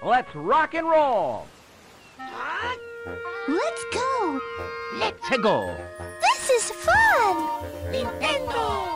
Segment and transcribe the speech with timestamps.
[0.00, 1.44] Let's rock and roll.
[3.48, 4.40] Let's go!
[4.96, 5.74] Let's go.
[6.20, 7.36] This is fun!
[7.90, 8.94] Nintendo!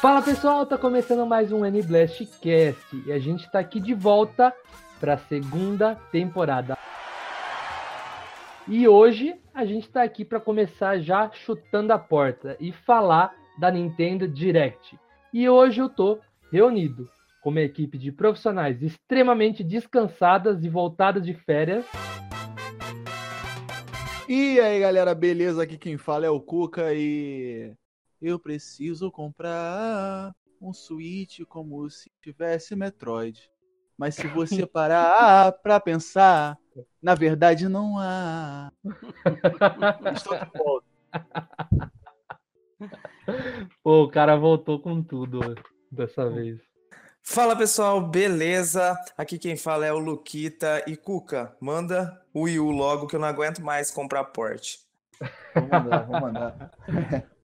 [0.00, 4.54] Fala pessoal, tá começando mais um N-Blast Cast e a gente tá aqui de volta
[5.00, 6.78] para a segunda temporada.
[8.68, 13.70] E hoje a gente tá aqui para começar já chutando a porta e falar da
[13.70, 14.98] Nintendo Direct.
[15.34, 16.18] E hoje eu tô
[16.50, 17.06] reunido
[17.42, 21.84] com uma equipe de profissionais extremamente descansadas e voltadas de férias.
[24.26, 25.62] E aí, galera, beleza?
[25.62, 27.74] Aqui quem fala é o Cuca e
[28.22, 33.38] eu preciso comprar um Switch como se tivesse Metroid.
[33.98, 36.56] Mas se você parar pra pensar,
[37.02, 38.72] na verdade não há.
[40.14, 40.86] Estou de volta.
[43.82, 45.54] Pô, o cara voltou com tudo
[45.90, 46.60] dessa vez.
[47.22, 48.96] Fala pessoal, beleza?
[49.16, 53.20] Aqui quem fala é o Luquita e Cuca, manda o Wii U logo que eu
[53.20, 54.78] não aguento mais comprar porte.
[55.54, 56.70] Vou mandar, vou mandar.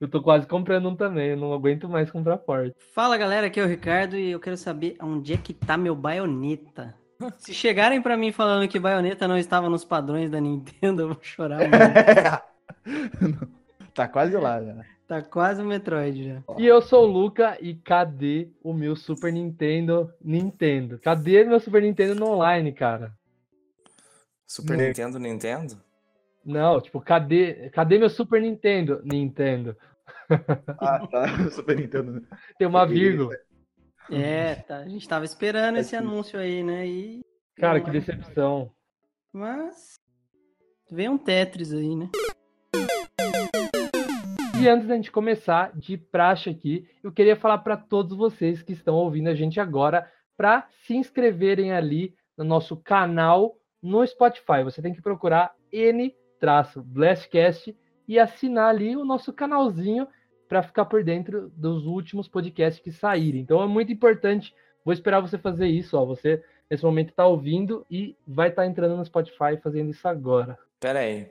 [0.00, 2.74] Eu tô quase comprando um também, eu não aguento mais comprar porta.
[2.92, 5.94] Fala galera, aqui é o Ricardo e eu quero saber onde é que tá meu
[5.94, 6.96] baioneta.
[7.38, 11.18] Se chegarem pra mim falando que baioneta não estava nos padrões da Nintendo, eu vou
[11.20, 13.48] chorar muito.
[13.94, 14.84] tá quase lá já.
[15.08, 16.42] Tá quase o Metroid já.
[16.58, 20.98] E eu sou o Luca e cadê o meu Super Nintendo Nintendo?
[20.98, 23.12] Cadê meu Super Nintendo no online, cara?
[24.46, 24.84] Super Não.
[24.84, 25.82] Nintendo, Nintendo?
[26.44, 29.00] Não, tipo, cadê, cadê meu Super Nintendo?
[29.02, 29.76] Nintendo.
[30.78, 31.26] Ah, tá.
[31.50, 32.22] Super Nintendo.
[32.58, 33.34] Tem uma vírgula.
[34.10, 36.86] É, tá, a gente tava esperando esse anúncio aí, né?
[36.86, 37.20] E...
[37.56, 38.70] Cara, que decepção.
[39.32, 39.98] Mas.
[40.90, 42.08] Vem um Tetris aí, né?
[44.60, 48.72] E antes da gente começar, de praxe aqui, eu queria falar para todos vocês que
[48.72, 54.62] estão ouvindo a gente agora para se inscreverem ali no nosso canal no Spotify.
[54.64, 57.76] Você tem que procurar N-Blastcast
[58.06, 60.08] e assinar ali o nosso canalzinho
[60.48, 63.40] para ficar por dentro dos últimos podcasts que saírem.
[63.42, 64.54] Então é muito importante.
[64.84, 66.04] Vou esperar você fazer isso, ó.
[66.06, 70.58] Você nesse momento está ouvindo e vai estar entrando no Spotify fazendo isso agora.
[70.80, 71.28] Pera aí.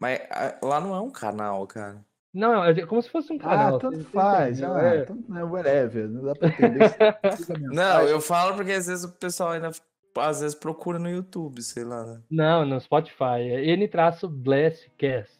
[0.00, 0.20] Mas
[0.62, 2.04] lá não é um canal, cara.
[2.32, 3.76] Não, é como se fosse um canal.
[3.76, 4.58] Ah, tanto faz.
[4.58, 4.76] entendeu?
[4.76, 5.02] Ah, É.
[5.04, 6.08] tanto, é whatever.
[6.08, 6.78] Não dá pra entender.
[7.74, 9.70] Não, eu falo porque às vezes o pessoal ainda
[10.16, 12.20] às vezes procura no YouTube, sei lá, né?
[12.30, 13.40] Não, no Spotify.
[13.40, 15.37] É N-Blastcast.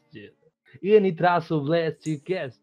[0.83, 2.61] N-Blastcast.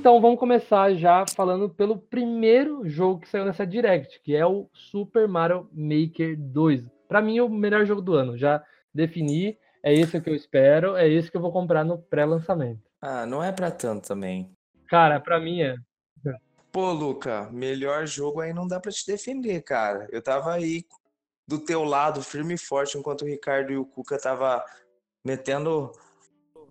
[0.00, 4.66] Então vamos começar já falando pelo primeiro jogo que saiu nessa Direct, que é o
[4.72, 6.86] Super Mario Maker 2.
[7.06, 8.38] Para mim, é o melhor jogo do ano.
[8.38, 8.64] Já
[8.94, 12.80] defini, é esse que eu espero, é esse que eu vou comprar no pré-lançamento.
[13.00, 14.52] Ah, não é pra tanto também.
[14.88, 15.76] Cara, para mim é.
[16.72, 20.06] Pô, Luca, melhor jogo aí não dá pra te defender, cara.
[20.10, 20.84] Eu tava aí
[21.46, 24.64] do teu lado, firme e forte, enquanto o Ricardo e o Cuca tava
[25.24, 25.90] metendo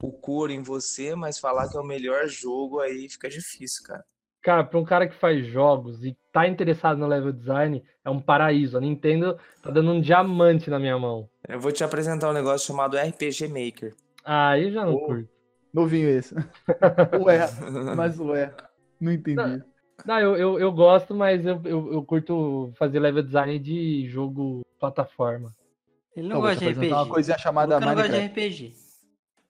[0.01, 4.05] o couro em você, mas falar que é o melhor jogo aí fica difícil, cara.
[4.41, 8.19] Cara, para um cara que faz jogos e tá interessado no level design, é um
[8.21, 8.77] paraíso.
[8.77, 11.29] A Nintendo tá dando um diamante na minha mão.
[11.47, 13.93] Eu vou te apresentar um negócio chamado RPG Maker.
[14.23, 14.99] Ah, aí já não Ô.
[15.05, 15.29] curto.
[15.73, 16.33] Novinho esse.
[17.21, 17.39] Ué,
[17.95, 18.53] mas ué.
[18.99, 19.61] Não entendi.
[20.05, 24.61] Não, eu, eu, eu gosto, mas eu, eu, eu curto fazer level design de jogo
[24.79, 25.53] plataforma.
[26.15, 26.87] Ele não Então, gosta de RPG.
[27.31, 28.47] uma chamada Luca não gosta de Minecraft.
[28.47, 28.88] RPG.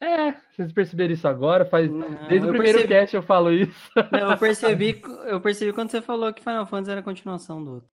[0.01, 1.65] É, vocês perceberam isso agora?
[1.65, 1.89] Faz...
[1.91, 3.91] Não, Desde o primeiro percebi- cast eu falo isso.
[4.11, 7.73] Não, eu percebi, eu percebi quando você falou que Final Fantasy era a continuação do
[7.75, 7.89] outro.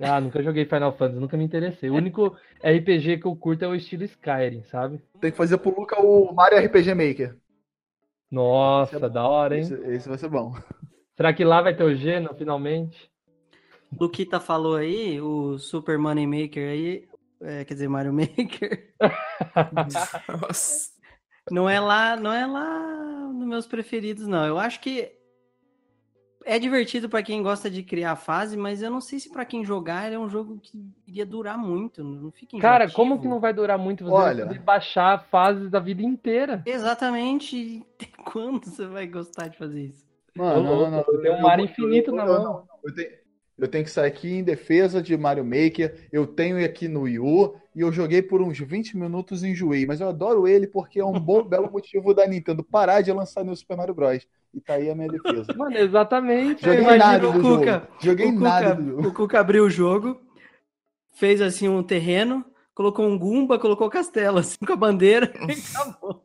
[0.00, 1.88] Ah, nunca joguei Final Fantasy, nunca me interessei.
[1.88, 5.00] O único RPG que eu curto é o estilo Skyrim, sabe?
[5.20, 7.36] Tem que fazer pro Luca o Mario RPG Maker.
[8.28, 9.62] Nossa, é da hora, hein?
[9.62, 10.52] Esse, esse vai ser bom.
[11.16, 13.08] Será que lá vai ter o Geno, finalmente?
[13.98, 17.08] Luquita falou aí, o Super Money Maker aí,
[17.40, 18.92] é, quer dizer, Mario Maker,
[20.42, 20.93] Nossa.
[21.50, 24.46] Não é lá, não é lá nos meus preferidos, não.
[24.46, 25.12] Eu acho que
[26.44, 29.64] é divertido pra quem gosta de criar fase, mas eu não sei se pra quem
[29.64, 33.40] jogar ele é um jogo que iria durar muito, não fica Cara, como que não
[33.40, 34.04] vai durar muito?
[34.04, 34.46] Você Olha.
[34.46, 36.62] vai baixar fases da vida inteira.
[36.66, 37.56] Exatamente.
[37.56, 40.04] e Até quando você vai gostar de fazer isso?
[40.36, 42.42] Mano, louco, eu tenho um mar infinito na eu, mão.
[42.42, 43.10] não, eu tenho,
[43.56, 46.08] Eu tenho que sair aqui em defesa de Mario Maker.
[46.12, 49.86] Eu tenho aqui no Wii U e eu joguei por uns 20 minutos e enjoei.
[49.86, 53.44] Mas eu adoro ele porque é um bom, belo motivo da Nintendo parar de lançar
[53.44, 54.26] no Super Mario Bros.
[54.52, 55.46] E tá aí a minha defesa.
[55.56, 56.64] Mano, exatamente.
[56.64, 57.72] Joguei nada o do Cuca.
[57.72, 57.86] jogo.
[58.00, 59.08] Joguei o nada Cuca, do jogo.
[59.08, 60.20] o Cuca abriu o jogo,
[61.12, 66.24] fez assim um terreno, colocou um Gumba, colocou castelo assim com a bandeira e acabou.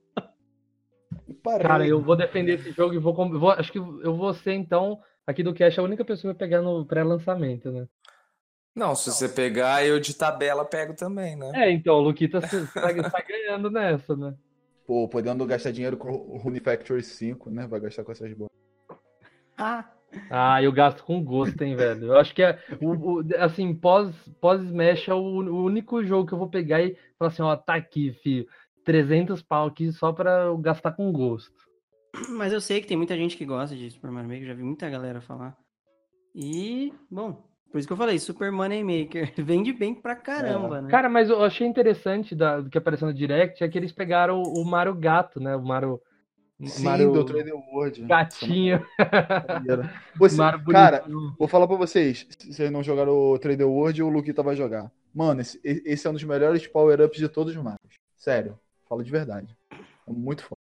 [1.27, 1.67] E parei.
[1.67, 4.99] Cara, eu vou defender esse jogo e vou, vou- Acho que eu vou ser, então,
[5.29, 7.87] aqui do Cash, a única pessoa que vai pegar no pré-lançamento, né?
[8.75, 11.51] Não, se você pegar, eu de tabela pego também, né?
[11.55, 14.33] É, então, o Luquita se- sai, sai ganhando nessa, né?
[14.85, 17.67] Pô, podendo gastar dinheiro com o Rune Factory 5, né?
[17.67, 18.49] Vai gastar com essas boas.
[19.57, 19.85] Ah,
[20.31, 22.07] Ah, eu gasto com gosto, hein, velho.
[22.07, 24.11] Eu acho que é, o, o- assim, pós,
[24.41, 27.75] pós-Smash é o, o único jogo que eu vou pegar e falar assim, ó, tá
[27.75, 28.47] aqui, filho.
[28.83, 31.68] 300 pau aqui só pra eu gastar com gosto.
[32.29, 34.63] Mas eu sei que tem muita gente que gosta de Super Mario Maker, já vi
[34.63, 35.57] muita galera falar.
[36.35, 40.89] E, bom, por isso que eu falei, Super Money Maker vende bem pra caramba, né?
[40.89, 44.41] Cara, mas eu achei interessante da- do que apareceu no Direct é que eles pegaram
[44.41, 45.55] o, o Mario Gato, né?
[45.55, 45.99] O Mario.
[46.59, 48.01] o Sim, Mario do Trader World.
[48.05, 48.85] Gatinho.
[49.47, 49.89] Maneiro.
[50.17, 51.03] Você, Mario cara,
[51.37, 52.25] vou falar pra vocês.
[52.37, 54.91] Se vocês não jogaram o Trader World, o Luquita vai jogar.
[55.13, 57.95] Mano, esse, esse é um dos melhores power-ups de todos os Marios.
[58.15, 58.59] Sério.
[58.87, 59.55] Falo de verdade.
[59.71, 60.58] É muito foda.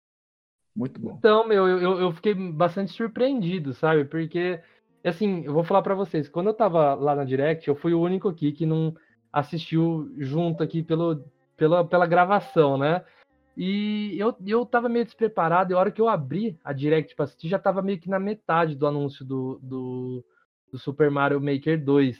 [0.75, 1.17] Muito bom.
[1.19, 4.05] Então, meu, eu, eu- fiquei bastante surpreendido, sabe?
[4.05, 4.61] Porque,
[5.05, 8.01] assim, eu vou falar pra vocês, quando eu tava lá na Direct, eu fui o
[8.01, 8.95] único aqui que não
[9.33, 11.25] assistiu junto aqui pelo,
[11.57, 13.05] pela, pela gravação, né?
[13.57, 17.25] E eu, eu tava meio despreparado, e a hora que eu abri a Direct pra
[17.27, 20.25] assistir, já tava meio que na metade do anúncio do, do,
[20.73, 22.19] do Super Mario Maker 2.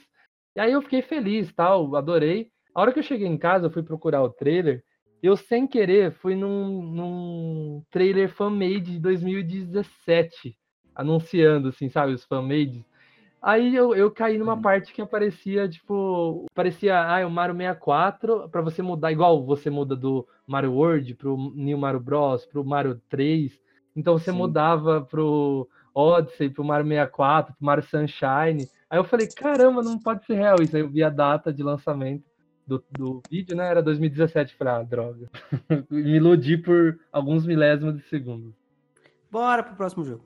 [0.55, 2.51] E aí eu fiquei feliz, tal, adorei.
[2.75, 4.83] A hora que eu cheguei em casa, eu fui procurar o trailer,
[5.23, 10.57] eu, sem querer, fui num, num trailer fan-made de 2017,
[10.93, 12.83] anunciando, assim, sabe, os fan-mades.
[13.41, 14.61] Aí eu, eu caí numa Uhum.
[14.61, 19.95] parte que aparecia, tipo, parecia, ah, o Mario 64, pra você mudar, igual você muda
[19.95, 23.59] do Mario World pro New Mario Bros, pro Mario 3.
[23.95, 24.37] Então você Sim.
[24.37, 28.69] mudava pro Odyssey, pro Mario 64, pro Mario Sunshine.
[28.89, 30.75] Aí eu falei, caramba, não pode ser real isso.
[30.75, 32.32] Aí eu vi a data de lançamento
[32.65, 33.67] do, do vídeo, né?
[33.67, 34.55] Era 2017.
[34.55, 35.29] Falei, ah, droga.
[35.89, 38.55] Me iludi por alguns milésimos de segundo.
[39.29, 40.23] Bora pro próximo jogo.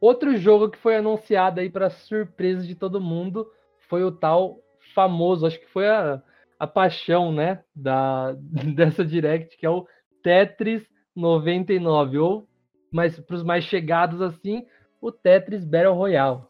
[0.00, 3.50] Outro jogo que foi anunciado aí para surpresa de todo mundo
[3.88, 4.58] foi o tal
[4.94, 6.22] famoso, acho que foi a,
[6.58, 8.32] a paixão, né, da,
[8.74, 9.86] dessa Direct, que é o
[10.22, 10.82] Tetris
[11.14, 12.48] 99, ou
[12.92, 14.66] mas para os mais chegados assim,
[15.00, 16.42] o Tetris Battle Royale.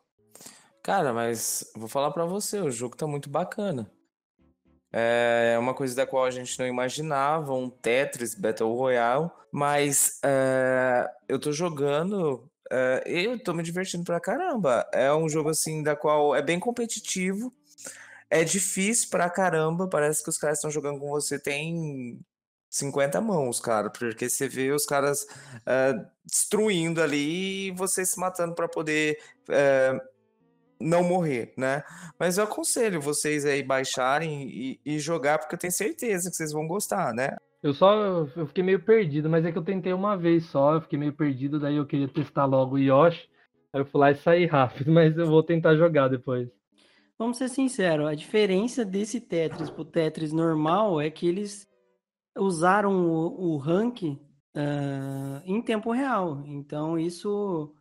[0.83, 3.91] Cara, mas vou falar pra você, o jogo tá muito bacana.
[4.93, 11.09] É uma coisa da qual a gente não imaginava, um Tetris Battle Royale, mas é,
[11.29, 14.89] eu tô jogando, é, eu tô me divertindo pra caramba.
[14.93, 17.53] É um jogo assim da qual é bem competitivo,
[18.29, 22.21] é difícil pra caramba, parece que os caras estão jogando com você tem
[22.69, 25.27] 50 mãos, cara, porque você vê os caras
[25.67, 25.95] é,
[26.25, 29.19] destruindo ali e você se matando pra poder
[30.81, 31.83] não morrer, né?
[32.19, 36.53] Mas eu aconselho vocês aí baixarem e, e jogar, porque eu tenho certeza que vocês
[36.53, 37.37] vão gostar, né?
[37.63, 40.81] Eu só eu fiquei meio perdido, mas é que eu tentei uma vez só, eu
[40.81, 43.29] fiquei meio perdido, daí eu queria testar logo o Yoshi.
[43.73, 46.49] Aí eu fui lá e saí rápido, mas eu vou tentar jogar depois.
[47.19, 51.69] Vamos ser sinceros, a diferença desse Tetris pro Tetris normal é que eles
[52.39, 54.19] usaram o, o rank
[54.55, 56.43] ah, em tempo real.
[56.47, 57.75] Então isso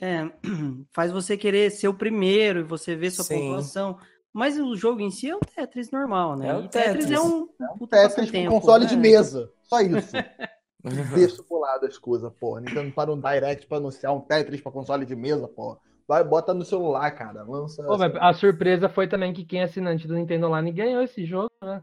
[0.00, 0.30] é,
[0.92, 3.40] faz você querer ser o primeiro e você ver sua Sim.
[3.40, 3.98] pontuação.
[4.32, 6.48] Mas o jogo em si é o Tetris normal, né?
[6.48, 7.20] É o E Tetris é Tetris.
[7.20, 7.46] um,
[7.78, 9.02] puta Tetris com console de né?
[9.02, 9.50] mesa.
[9.62, 10.10] Só isso.
[11.14, 12.60] Deixa pro lado as coisas, porra.
[12.60, 15.78] Nintendo para um direct pra anunciar um Tetris pra console de mesa, porra.
[16.06, 17.42] Vai, bota no celular, cara.
[17.44, 17.82] Lança.
[17.84, 21.50] Pô, a surpresa foi também que quem é assinante do Nintendo Online ganhou esse jogo,
[21.62, 21.80] né?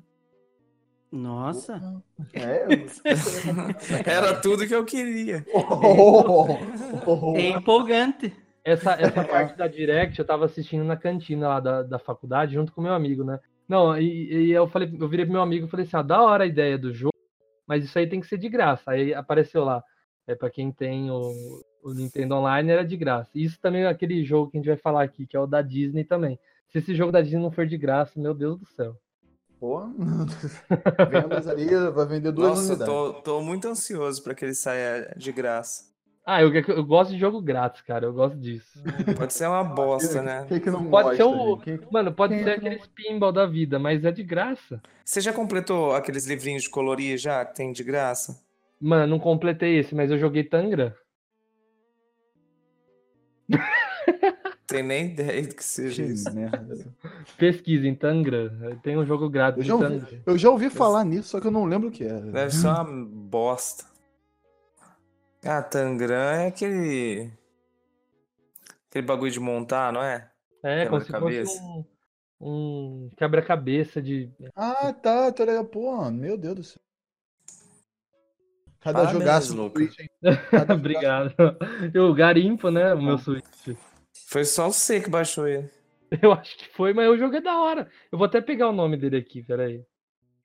[1.12, 2.02] Nossa,
[2.34, 2.66] É.
[4.10, 5.46] Era tudo que eu queria.
[7.06, 8.34] Oh, é empolgante.
[8.64, 12.72] Essa, essa parte da Direct eu tava assistindo na cantina lá da, da faculdade, junto
[12.72, 13.40] com meu amigo, né?
[13.68, 16.22] Não, e, e eu falei, eu virei pro meu amigo e falei assim, ah, da
[16.22, 17.16] hora a ideia do jogo,
[17.66, 18.92] mas isso aí tem que ser de graça.
[18.92, 19.84] Aí apareceu lá,
[20.28, 21.32] é para quem tem o,
[21.84, 23.32] o Nintendo Online era de graça.
[23.34, 25.62] Isso também é aquele jogo que a gente vai falar aqui, que é o da
[25.62, 26.40] Disney também.
[26.70, 28.96] Se esse jogo da Disney não for de graça, meu Deus do céu.
[29.62, 29.84] Pô,
[31.12, 32.86] vendas ali, vai vender duas Nossa, unidades.
[32.92, 35.84] tô, tô muito ansioso pra que ele saia de graça.
[36.26, 38.82] Ah, eu, eu gosto de jogo grátis, cara, eu gosto disso.
[39.16, 40.48] Pode ser uma bosta, né?
[40.48, 41.64] Que não Pode ser gosta, o- gente?
[41.80, 44.24] Quem- Mano, pode Quem é ser que não- aqueles pinball da vida, mas é de
[44.24, 44.82] graça.
[45.06, 48.42] Você já completou aqueles livrinhos de colorir já, que tem de graça?
[48.80, 50.92] Mano, não completei esse, mas eu joguei Tangram.
[54.72, 56.34] tem nem ideia do que seja Que isso.
[56.34, 56.76] merda.
[57.38, 58.50] Pesquisem, Tangram.
[58.82, 61.48] Tem um jogo grátis Eu de já, ouvi, eu já ouvi falar nisso, só que
[61.48, 62.22] eu não lembro o que era.
[62.22, 63.86] Deve ser uma bosta.
[65.44, 67.32] Ah, Tangram é aquele.
[68.90, 70.30] Aquele bagulho de montar, não é?
[70.64, 71.86] É, como se fosse um,
[72.40, 74.32] um quebra-cabeça de.
[74.56, 75.66] Ah, tá, tá legal.
[75.66, 76.82] Pô, meu Deus do céu.
[78.80, 80.10] Cada Parabéns, jogaço hein?
[80.50, 81.34] Cada Obrigado.
[81.94, 82.94] Eu garimpo, né?
[82.96, 83.46] O meu Switch.
[84.28, 85.70] Foi só você que baixou ele.
[86.22, 87.90] Eu acho que foi, mas o jogo é da hora.
[88.12, 89.84] Eu vou até pegar o nome dele aqui, peraí.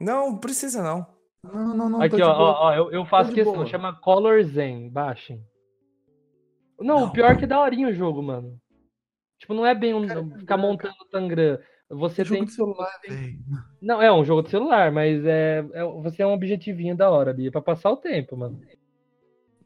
[0.00, 1.06] Não, não precisa não.
[1.42, 2.02] Não, não, não.
[2.02, 3.66] Aqui, ó, ó, ó, eu, eu faço questão, boa.
[3.66, 5.42] chama Color Zen, baixem.
[6.78, 7.06] Não, Não.
[7.06, 8.60] o pior é que é daorinha o jogo, mano.
[9.38, 11.58] Tipo, não é bem um, Cara, ficar montando Tangram.
[11.88, 12.44] Você É jogo tem.
[12.46, 12.90] de celular.
[13.80, 17.32] Não, é um jogo de celular, mas é, é você é um objetivinho da hora,
[17.32, 18.60] Bia, pra passar o tempo, mano.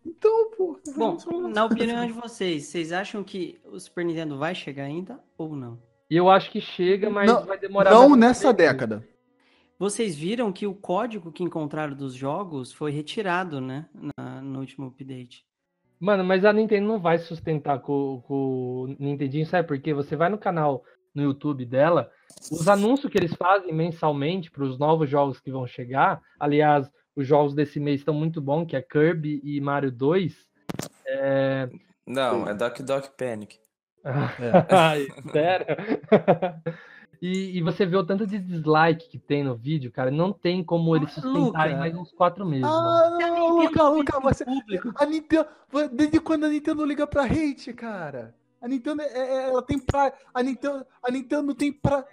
[0.04, 0.80] Então, pô.
[0.96, 1.16] Bom,
[1.48, 5.78] na opinião de vocês, vocês acham que o Super Nintendo vai chegar ainda ou não?
[6.08, 7.90] Eu acho que chega, mas Não- vai demorar.
[7.90, 8.56] Não nessa tempo.
[8.56, 9.06] década.
[9.78, 13.86] Vocês viram que o código que encontraram dos jogos foi retirado, né?
[13.94, 15.44] na- no último update.
[15.98, 19.92] Mano, mas a Nintendo não vai sustentar com, com o Nintendinho, sabe por quê?
[19.94, 20.82] Você vai no canal
[21.14, 22.10] no YouTube dela,
[22.50, 27.26] os anúncios que eles fazem mensalmente para os novos jogos que vão chegar, aliás, os
[27.26, 30.48] jogos desse mês estão muito bons, que é Kirby e Mario 2.
[31.06, 31.68] É...
[32.06, 33.58] Não, é Doc Doc Panic.
[34.70, 35.66] Ai, sério?
[37.20, 40.64] e, e você vê o tanto de dislike que tem no vídeo, cara, não tem
[40.64, 41.78] como eles Ah, sustentarem Luca.
[41.80, 42.62] mais uns quatro meses.
[42.62, 42.76] mano.
[42.78, 44.44] Ah, não, Luca, Luca, você.
[44.44, 44.92] Público.
[44.96, 45.46] A Nintendo.
[45.92, 48.34] Desde quando a Nintendo liga pra hate, cara?
[48.60, 50.12] A Nintendo, é, é- ela tem pra.
[50.34, 52.04] A Nintendo, a Nintendo tem pra.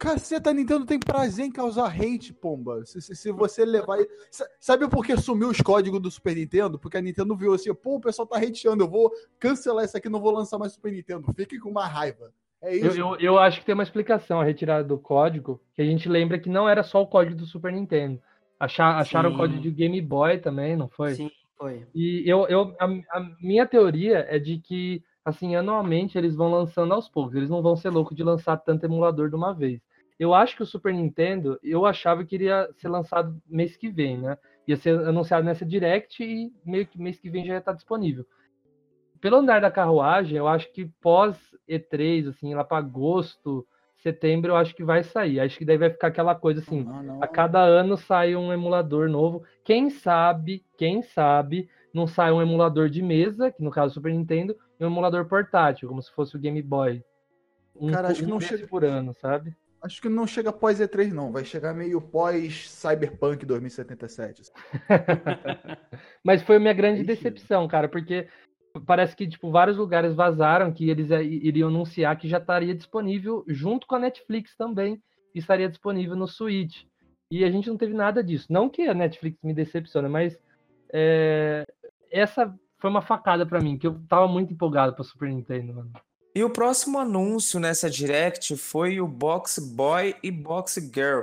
[0.00, 2.82] Caceta, a Nintendo tem prazer em causar hate, pomba.
[2.86, 3.98] Se, se, se você levar.
[4.30, 6.78] Sa- Sabe por que sumiu os códigos do Super Nintendo?
[6.78, 10.08] Porque a Nintendo viu assim, pô, o pessoal tá hateando, eu vou cancelar isso aqui,
[10.08, 11.30] não vou lançar mais Super Nintendo.
[11.34, 12.32] Fiquem com uma raiva.
[12.62, 12.98] É Eu, isso.
[12.98, 16.38] eu, eu acho que tem uma explicação a retirada do código, que a gente lembra
[16.38, 18.18] que não era só o código do Super Nintendo.
[18.58, 19.38] Achar, acharam o Sim.
[19.38, 21.14] código de Game Boy também, não foi?
[21.14, 21.86] Sim, foi.
[21.94, 26.92] E eu, eu, a, a minha teoria é de que, assim, anualmente eles vão lançando
[26.94, 27.34] aos poucos.
[27.34, 29.80] Eles não vão ser loucos de lançar tanto emulador de uma vez.
[30.20, 34.18] Eu acho que o Super Nintendo, eu achava que iria ser lançado mês que vem,
[34.18, 34.36] né?
[34.68, 38.26] Ia ser anunciado nessa Direct e meio que mês que vem já ia estar disponível.
[39.18, 41.36] Pelo andar da carruagem, eu acho que pós
[41.66, 45.40] E3, assim, lá para agosto, setembro, eu acho que vai sair.
[45.40, 47.22] Acho que daí vai ficar aquela coisa assim, Não, não.
[47.22, 49.42] a cada ano sai um emulador novo.
[49.64, 53.94] Quem sabe, quem sabe, não sai um emulador de mesa, que no caso é o
[53.94, 57.02] Super Nintendo, e um emulador portátil, como se fosse o Game Boy.
[57.74, 59.54] Um, Cara, acho que um não desse chega- por ano, sabe?
[59.82, 61.32] Acho que não chega pós E3, não.
[61.32, 64.42] Vai chegar meio pós Cyberpunk 2077.
[66.24, 68.28] Mas foi minha grande decepção, cara, porque
[68.86, 73.44] parece que tipo vários lugares vazaram que eles eh, iriam anunciar que já estaria disponível
[73.48, 75.02] junto com a Netflix também,
[75.34, 76.84] e estaria disponível no Switch.
[77.30, 78.52] E a gente não teve nada disso.
[78.52, 80.38] Não que a Netflix me decepcione, mas
[80.92, 81.64] eh,
[82.10, 85.92] essa foi uma facada pra mim, que eu tava muito empolgado pra Super Nintendo, mano.
[86.32, 91.22] E o próximo anúncio nessa Direct foi o Box Boy e Box Girl.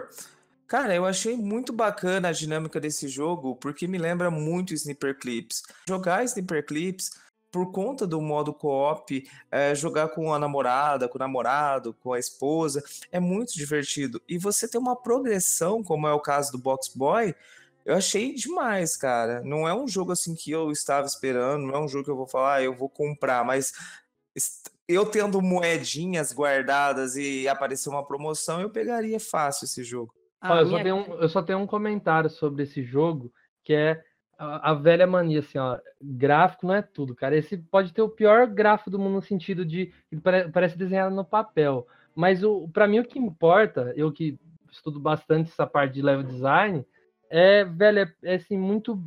[0.67, 5.63] Cara, eu achei muito bacana a dinâmica desse jogo, porque me lembra muito Sniper Clips.
[5.87, 7.11] Jogar Sniper Clips,
[7.49, 12.19] por conta do modo co-op, é, jogar com a namorada, com o namorado, com a
[12.19, 14.21] esposa, é muito divertido.
[14.27, 17.33] E você tem uma progressão, como é o caso do Box Boy,
[17.85, 19.41] eu achei demais, cara.
[19.41, 22.17] Não é um jogo assim que eu estava esperando, não é um jogo que eu
[22.17, 23.71] vou falar, ah, eu vou comprar, mas
[24.87, 30.13] eu tendo moedinhas guardadas e aparecer uma promoção, eu pegaria fácil esse jogo.
[30.41, 33.31] Olha, eu, só tenho um, eu só tenho um comentário sobre esse jogo,
[33.63, 34.01] que é
[34.37, 37.35] a, a velha mania, assim, ó, gráfico não é tudo, cara.
[37.35, 39.91] Esse pode ter o pior gráfico do mundo no sentido de
[40.53, 41.87] parece desenhado no papel.
[42.15, 44.39] Mas o para mim o que importa, eu que
[44.71, 46.85] estudo bastante essa parte de level design,
[47.29, 49.01] é, velho, é, é, assim, muito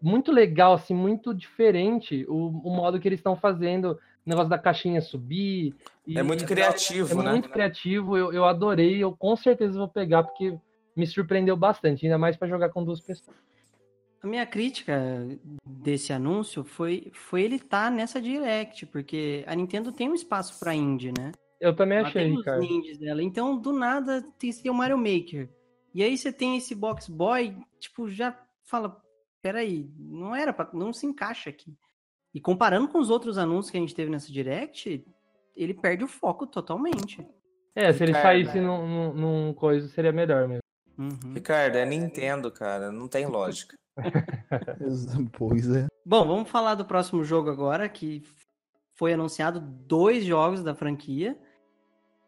[0.00, 5.00] muito legal, assim, muito diferente o, o modo que eles estão fazendo negócio da caixinha
[5.00, 5.74] subir.
[6.06, 7.30] e É muito é criativo, né?
[7.30, 10.56] muito criativo, eu, eu adorei, eu com certeza vou pegar, porque
[10.96, 13.36] me surpreendeu bastante, ainda mais para jogar com duas pessoas.
[14.22, 14.98] A minha crítica
[15.66, 20.74] desse anúncio foi, foi ele estar nessa Direct, porque a Nintendo tem um espaço para
[20.74, 21.32] indie, né?
[21.60, 22.64] Eu também Ela achei, tem os Ricardo.
[22.64, 23.22] indies dela.
[23.22, 25.50] Então, do nada, tem tem o Mario Maker.
[25.94, 29.00] E aí você tem esse Box Boy, tipo, já fala,
[29.42, 31.76] peraí, não era pra, não se encaixa aqui.
[32.34, 35.06] E comparando com os outros anúncios que a gente teve nessa Direct,
[35.56, 37.24] ele perde o foco totalmente.
[37.76, 40.62] É, se ele Ricardo, saísse num, num, num coisa, seria melhor mesmo.
[40.98, 41.32] Uhum.
[41.34, 43.76] Ricardo, é Nintendo, cara, não tem lógica.
[45.38, 45.86] Pois é.
[46.04, 48.22] Bom, vamos falar do próximo jogo agora, que
[48.94, 51.38] foi anunciado dois jogos da franquia.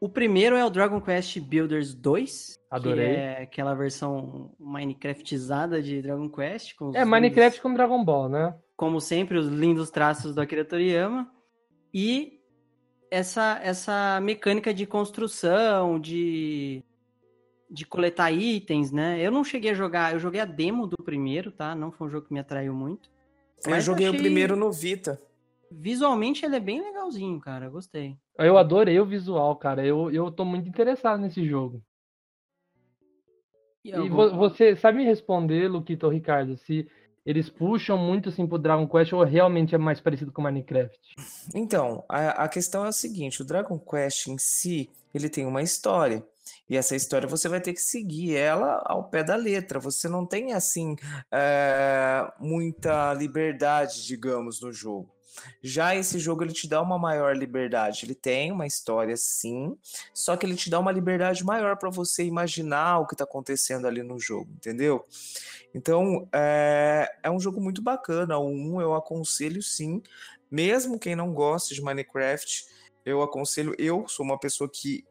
[0.01, 2.59] O primeiro é o Dragon Quest Builders 2.
[2.71, 3.07] Adorei.
[3.07, 6.75] Que é aquela versão Minecraftizada de Dragon Quest.
[6.95, 8.55] É Minecraft com Dragon Ball, né?
[8.77, 11.33] Como sempre, os lindos traços do Akira Toriyama.
[11.95, 12.41] E
[13.11, 16.83] essa, essa mecânica de construção, de,
[17.71, 19.19] de coletar itens, né?
[19.21, 21.75] Eu não cheguei a jogar, eu joguei a demo do primeiro, tá?
[21.75, 23.11] Não foi um jogo que me atraiu muito.
[23.65, 25.21] Eu Mas joguei o achei- primeiro no Vita.
[25.71, 27.69] Visualmente ele é bem legalzinho, cara.
[27.69, 28.17] Gostei.
[28.39, 29.85] Eu adorei o visual, cara.
[29.85, 31.83] Eu, eu tô muito interessado nesse jogo.
[33.85, 36.89] E E vou- vo- você sabe me responder, Luquito ou Ricardo, se
[37.27, 40.97] eles puxam muito assim pro Dragon Quest ou realmente é mais parecido com Minecraft?
[41.53, 45.61] Então, a, a questão é o seguinte: o Dragon Quest em si, ele tem uma
[45.61, 46.25] história.
[46.71, 49.81] E essa história você vai ter que seguir ela ao pé da letra.
[49.81, 50.95] Você não tem, assim,
[51.33, 55.16] eh, muita liberdade, digamos, no jogo.
[55.63, 58.05] Já esse jogo, ele te dá uma maior liberdade.
[58.05, 59.77] Ele tem uma história, sim,
[60.13, 63.87] só que ele te dá uma liberdade maior para você imaginar o que está acontecendo
[63.87, 65.05] ali no jogo, entendeu?
[65.75, 68.39] Então, é, é um jogo muito bacana.
[68.39, 70.03] O 1 eu aconselho sim,
[70.51, 72.67] mesmo quem não gosta de Minecraft,
[73.05, 73.75] eu aconselho.
[73.79, 75.05] Eu sou uma pessoa que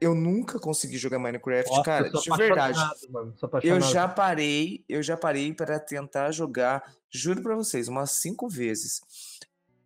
[0.00, 2.78] eu nunca consegui jogar Minecraft, Nossa, cara, de verdade.
[3.10, 3.34] mano.
[3.62, 9.00] Eu já parei, eu já parei para tentar jogar, juro pra vocês, umas cinco vezes.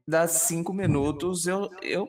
[0.09, 2.09] Das cinco minutos eu, eu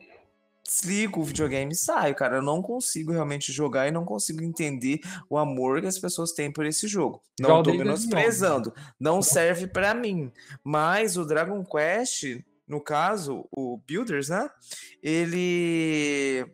[0.64, 2.36] desligo o videogame e saio, cara.
[2.36, 6.50] Eu não consigo realmente jogar e não consigo entender o amor que as pessoas têm
[6.50, 7.22] por esse jogo.
[7.38, 10.32] Não tô Joguei desde menosprezando, não serve pra mim.
[10.64, 14.48] Mas o Dragon Quest, no caso, o Builders, né?
[15.02, 16.46] Ele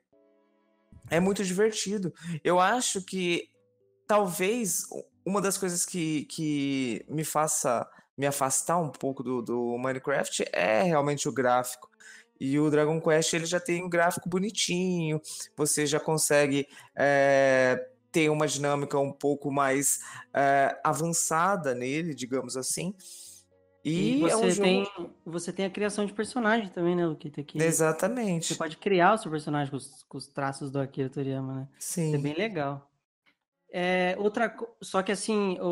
[1.09, 2.12] é muito divertido.
[2.43, 3.50] Eu acho que
[4.09, 4.85] talvez
[5.25, 10.82] uma das coisas que, que me faça me afastar um pouco do, do Minecraft é
[10.82, 11.90] realmente o gráfico.
[12.38, 15.20] E o Dragon Quest ele já tem um gráfico bonitinho,
[15.56, 20.00] você já consegue eh, ter uma dinâmica um pouco mais
[20.35, 22.95] eh, avançada nele, digamos assim.
[23.82, 24.62] E, E, é um você, jogo.
[24.62, 24.88] tem,
[25.25, 27.43] você tem a criação de personagem também, né, Luquita?
[27.43, 28.49] Que Exatamente.
[28.49, 31.69] Você pode criar o seu personagem com os, com os traços do Akira Toriyama, né?
[31.78, 32.19] Isso é Sim.
[32.19, 32.91] bem legal.
[33.73, 35.67] É, outra, só que assim, o,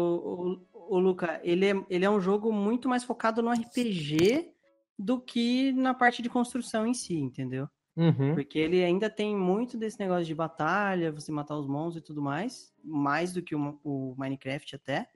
[0.73, 4.53] o, o Luca, ele é, ele é um jogo muito mais focado no RPG
[4.99, 7.69] do que na parte de construção em si, entendeu?
[7.97, 8.35] Uhum.
[8.35, 12.21] Porque ele ainda tem muito desse negócio de batalha, você matar os monstros e tudo
[12.23, 15.09] mais, mais do que o, o Minecraft até,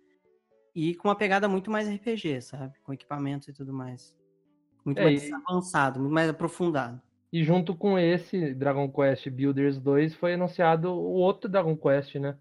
[0.74, 2.78] e com uma pegada muito mais RPG, sabe?
[2.84, 4.16] Com equipamentos e tudo mais.
[4.84, 7.00] Muito É, mais e- avançado, muito mais aprofundado.
[7.32, 12.38] E junto com esse Dragon Quest Builders 2 foi anunciado o outro Dragon Quest, né?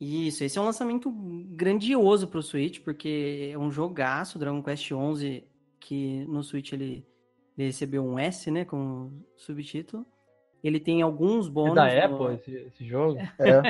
[0.00, 5.44] Isso, esse é um lançamento grandioso pro Switch, porque é um jogaço, Dragon Quest 11,
[5.80, 7.04] que no Switch ele,
[7.56, 10.06] ele recebeu um S, né, como subtítulo.
[10.62, 11.74] Ele tem alguns É bônus.
[11.74, 13.30] da no- Apple esse, esse jogo?
[13.38, 13.62] É.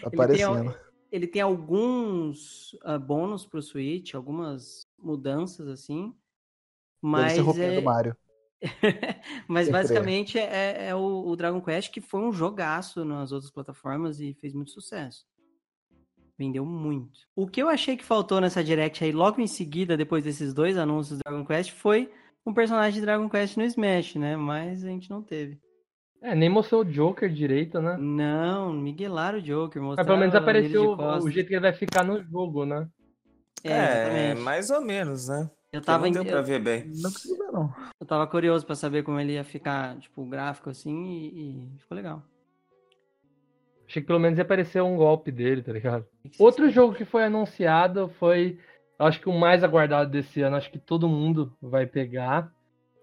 [0.00, 0.74] tá Ele tem, aparecendo.
[1.10, 6.14] ele tem alguns ah, bônus pro Switch, algumas mudanças assim.
[7.14, 8.16] Deve Mas, ser roupinha é, do Mario.
[9.48, 13.50] mas Sem basicamente é, é o, o Dragon Quest que foi um jogaço nas outras
[13.50, 15.24] plataformas e fez muito sucesso.
[16.38, 17.20] Vendeu muito.
[17.36, 20.76] O que eu achei que faltou nessa Direct aí, logo em seguida, depois desses dois
[20.76, 22.10] anúncios do Dragon Quest, foi
[22.44, 24.36] um personagem de Dragon Quest no Smash, né?
[24.36, 25.60] Mas a gente não teve.
[26.20, 27.96] É, nem mostrou o Joker direito, né?
[27.98, 32.04] Não, miguelaram o Joker, Mas pelo menos apareceu o- o jeito que ele vai ficar
[32.04, 32.88] no jogo, né?
[33.64, 35.50] É, É, mais ou menos, né?
[35.72, 36.84] Eu tava, não em- deu pra ver bem.
[36.86, 37.74] Não ver, não.
[37.98, 41.28] eu tava curioso pra saber como ele ia ficar, tipo, o gráfico assim, e,
[41.74, 42.22] e ficou legal.
[43.88, 46.06] Achei que pelo menos ia aparecer um golpe dele, tá ligado?
[46.38, 48.58] Outro jogo que foi anunciado foi,
[48.98, 52.52] acho que o mais aguardado desse ano, acho que todo mundo vai pegar.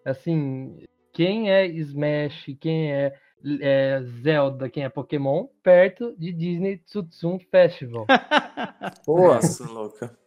[0.06, 0.78] Assim,
[1.14, 3.14] quem é Smash, quem é,
[3.62, 8.06] é Zelda, quem é Pokémon, perto de Disney Tsutsum Festival.
[9.06, 10.18] Pô, Nossa, louca.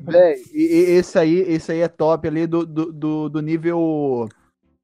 [0.00, 4.28] Véi, e, e esse aí, esse aí é top ali do, do, do, do nível.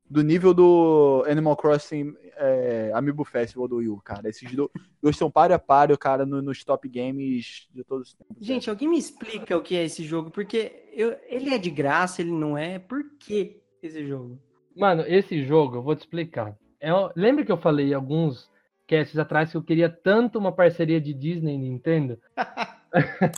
[0.09, 4.29] Do nível do Animal Crossing é, Amiibo Festival do Wii U, cara.
[4.29, 4.71] Esses do-
[5.03, 8.37] dois são páreo a páreo, cara, no- nos top games de todos os tempos.
[8.41, 10.31] Gente, alguém me explica o que é esse jogo?
[10.31, 12.79] Porque eu, ele é de graça, ele não é.
[12.79, 14.39] Por que esse jogo?
[14.77, 16.57] Mano, esse jogo, eu vou te explicar.
[16.81, 18.49] É, lembra que eu falei alguns
[18.87, 22.17] casts atrás que eu queria tanto uma parceria de Disney e Nintendo?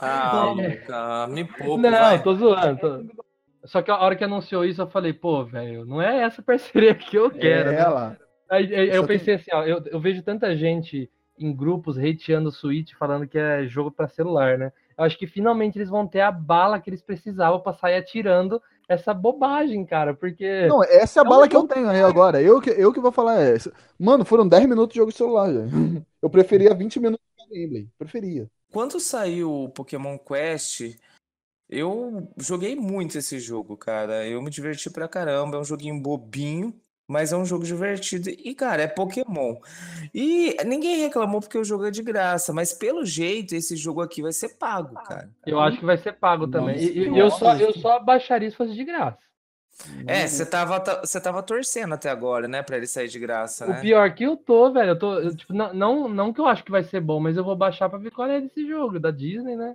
[0.01, 0.69] Ah, É.
[0.69, 2.23] Luca, me poupa, não, vai.
[2.23, 2.79] tô zoando.
[2.81, 3.05] tô-
[3.65, 6.95] Só que a hora que anunciou isso, eu falei, pô, velho, não é essa parceria
[6.95, 7.71] que eu quero.
[7.71, 7.81] é, né?
[7.81, 8.17] ela.
[8.51, 12.53] Aí, aí eu pensei assim, ó, eu, eu vejo tanta gente em grupos hateando o
[12.53, 14.73] Switch, falando que é jogo pra celular, né?
[14.97, 18.61] Eu acho que finalmente eles vão ter a bala que eles precisavam pra sair atirando
[18.89, 20.67] essa bobagem, cara, porque.
[20.67, 22.41] Não, essa é a É bala que eu tenho aí agora.
[22.43, 23.55] Eu que, eu que vou falar é.
[23.55, 23.73] essa.
[23.99, 25.61] Mano, foram 10 minutos de jogo de celular já.
[26.21, 27.87] Eu preferia 20 minutos de gameplay.
[27.97, 28.49] Preferia.
[28.71, 30.97] Quando saiu o Pokémon Quest,
[31.69, 34.27] eu joguei muito esse jogo, cara.
[34.27, 35.57] Eu me diverti pra caramba.
[35.57, 36.75] É um joguinho bobinho,
[37.07, 38.29] mas é um jogo divertido.
[38.31, 39.57] E, cara, é Pokémon.
[40.15, 44.21] E ninguém reclamou porque o jogo é de graça, mas pelo jeito esse jogo aqui
[44.23, 45.31] vai ser pago, cara.
[45.47, 46.75] Eu acho que vai ser pago também.
[46.77, 49.19] Nossa, E- e eu, só, eu só baixaria se fosse de graça.
[50.07, 53.65] É, você tava, ta- você tava torcendo até agora, né, pra ele sair de graça,
[53.67, 53.81] O né?
[53.81, 54.91] pior que eu tô, velho.
[54.91, 57.37] Eu tô, eu, tipo, não, não, não que eu acho que vai ser bom, mas
[57.37, 59.75] eu vou baixar pra ver qual é desse jogo, da Disney, né?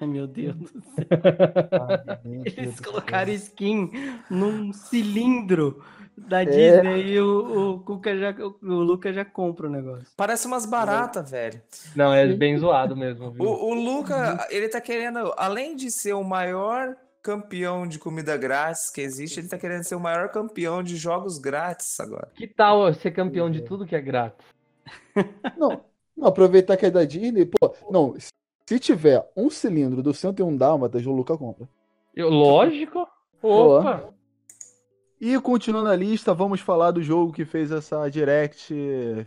[0.00, 1.06] Ai, meu Deus do céu.
[2.24, 3.90] Deus Eles do colocaram skin
[4.28, 5.82] num cilindro
[6.16, 6.44] da É.
[6.44, 10.06] Disney e o, o, Cuca já, o Lucas já compra o negócio.
[10.16, 11.62] Parece umas baratas, velho.
[11.94, 13.44] Não, é bem zoado mesmo, viu?
[13.44, 18.90] O, o Luca, ele tá querendo, além de ser o maior campeão de comida grátis
[18.90, 22.30] que existe, ele tá querendo ser o maior campeão de jogos grátis agora.
[22.34, 24.44] Que tal ser campeão de tudo que é grátis?
[25.56, 25.84] Não,
[26.16, 27.74] não, aproveitar que é da Disney, pô.
[27.88, 31.68] Não, se tiver um cilindro do 101 Dálmatas, o Luca compra.
[32.14, 33.06] Eu, lógico.
[33.40, 34.12] Opa!
[35.20, 38.74] E continuando a lista, vamos falar do jogo que fez essa Direct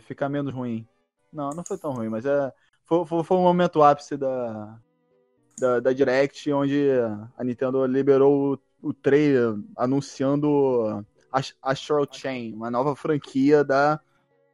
[0.00, 0.86] ficar menos ruim.
[1.32, 2.52] Não, não foi tão ruim, mas é,
[2.84, 4.78] foi, foi, foi um momento ápice da,
[5.58, 6.88] da, da Direct, onde
[7.36, 14.00] a Nintendo liberou o, o trailer anunciando a, a Short Chain, uma nova franquia da,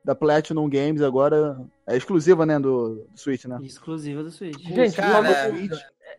[0.04, 3.58] da Platinum Games, agora é exclusiva, né, do, do Switch, né?
[3.62, 4.58] Exclusiva do Switch.
[4.60, 5.52] Gente, Cara, é-.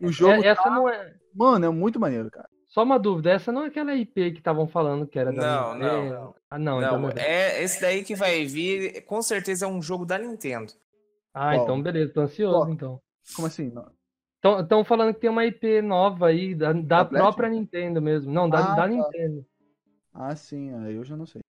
[0.00, 1.14] O jogo, É- essa não é.
[1.34, 2.48] mano, é muito maneiro, cara.
[2.68, 5.74] Só uma dúvida, essa não é aquela IP que estavam falando que era da Não,
[5.74, 6.14] Nintendo?
[6.14, 6.34] não.
[6.50, 7.26] Ah, não, então Não, beleza.
[7.28, 10.72] é esse daí que vai vir, com certeza é um jogo da Nintendo.
[11.32, 11.62] Ah, Qual?
[11.62, 13.00] então beleza, tô ansioso então.
[13.36, 13.70] Como assim?
[13.70, 13.86] Não.
[14.44, 18.30] Estão falando que tem uma IP nova aí, da, da própria Nintendo mesmo.
[18.30, 18.88] Não, da, Ah, da tá.
[18.88, 19.46] Nintendo.
[20.12, 21.40] Ah, sim, aí eu já não sei.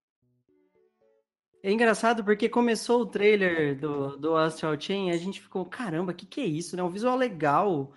[1.62, 6.12] É engraçado porque começou o trailer do, do Astral Chain e a gente ficou, caramba,
[6.12, 6.82] o que, que é isso, né?
[6.82, 7.92] Um visual legal,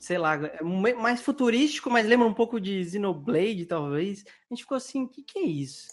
[0.00, 4.24] sei lá, é mais futurístico, mas lembra um pouco de Xenoblade, talvez.
[4.50, 5.86] A gente ficou assim, o que, que é isso?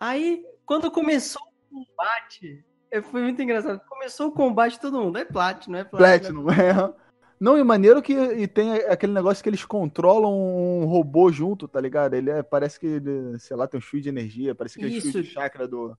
[0.00, 3.80] Aí, quando começou o combate, é, foi muito engraçado.
[3.86, 6.44] Começou o combate, todo mundo, é Platinum, é Platinum.
[6.44, 6.50] Platinum,
[6.98, 7.03] é.
[7.40, 11.80] Não, e maneiro que e tem aquele negócio que eles controlam um robô junto, tá
[11.80, 12.14] ligado?
[12.14, 14.90] Ele é, parece que, ele, sei lá, tem um fio de energia, parece que é
[14.90, 15.96] fio de chakra do,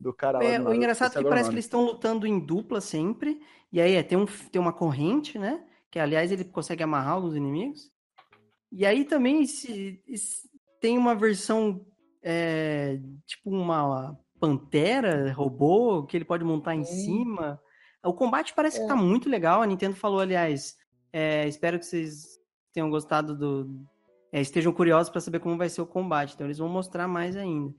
[0.00, 0.50] do cara lá.
[0.50, 3.40] É, do- o engraçado é que parece que eles estão lutando em dupla sempre.
[3.72, 5.64] E aí é, tem, um, tem uma corrente, né?
[5.90, 7.90] Que aliás ele consegue amarrar alguns inimigos.
[8.70, 10.02] E aí também esse-
[10.80, 11.84] tem uma versão
[12.22, 17.60] é, tipo uma pantera robô que ele pode montar em cima.
[18.04, 18.88] O combate parece que É.
[18.88, 19.60] tá muito legal.
[19.62, 20.76] A Nintendo falou, aliás,
[21.12, 22.38] é, espero que vocês
[22.72, 23.68] tenham gostado do.
[24.32, 26.34] é, estejam curiosos para saber como vai ser o combate.
[26.34, 27.74] Então eles vão mostrar mais ainda.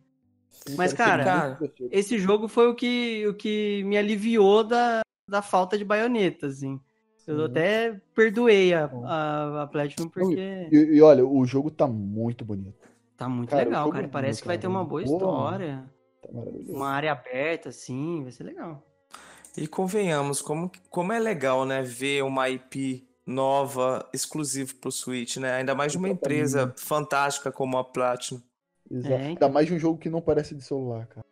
[0.50, 1.58] Sim, Mas, cara.
[1.92, 6.80] Esse jogo foi o que, o que me aliviou da, da falta de baioneta, assim.
[7.28, 7.46] Eu Sim.
[7.46, 12.74] até perdoei a, a, a Platinum porque E, e olha, o jogo tá muito bonito.
[13.16, 14.06] tá muito cara, legal, jogo cara.
[14.08, 15.88] é Parece muito que vai ter uma boa história,
[16.24, 16.74] Tá maravilhoso.
[16.74, 18.84] uma área aberta, assim, vai ser legal.
[19.60, 25.56] E convenhamos, como, como é legal, né, ver uma IP nova, exclusiva pro Switch, né?
[25.56, 28.42] Ainda mais de uma empresa fantástica como a Platinum.
[28.90, 29.14] Exato.
[29.14, 29.50] É, Ainda então.
[29.50, 31.26] mais de um jogo que não parece de celular, cara.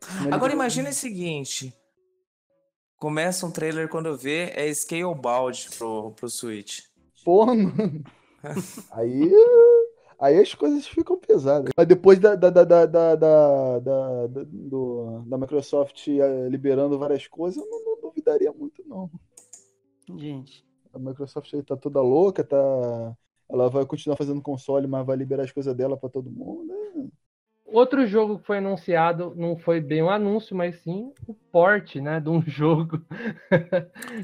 [0.00, 1.72] Senão Agora imagina o seguinte,
[2.96, 6.80] começa um trailer quando vê, é Scalebound pro, pro Switch.
[7.24, 8.04] Porra, mano.
[8.90, 9.30] Aí,
[10.20, 11.70] aí as coisas ficam pesadas.
[11.76, 16.98] Mas depois da, da, da, da, da, da, da- da- do- da Microsoft eh, liberando
[16.98, 19.10] várias coisas, eu não, não duvidaria muito, não.
[20.16, 22.56] Gente, A Microsoft aí tá toda louca, tá.
[23.48, 26.66] Ela vai continuar fazendo console, mas vai liberar as coisas dela pra todo mundo.
[26.66, 27.08] né?
[27.66, 32.18] Outro jogo que foi anunciado, não foi bem um anúncio, mas sim o port, né,
[32.20, 33.00] de um jogo.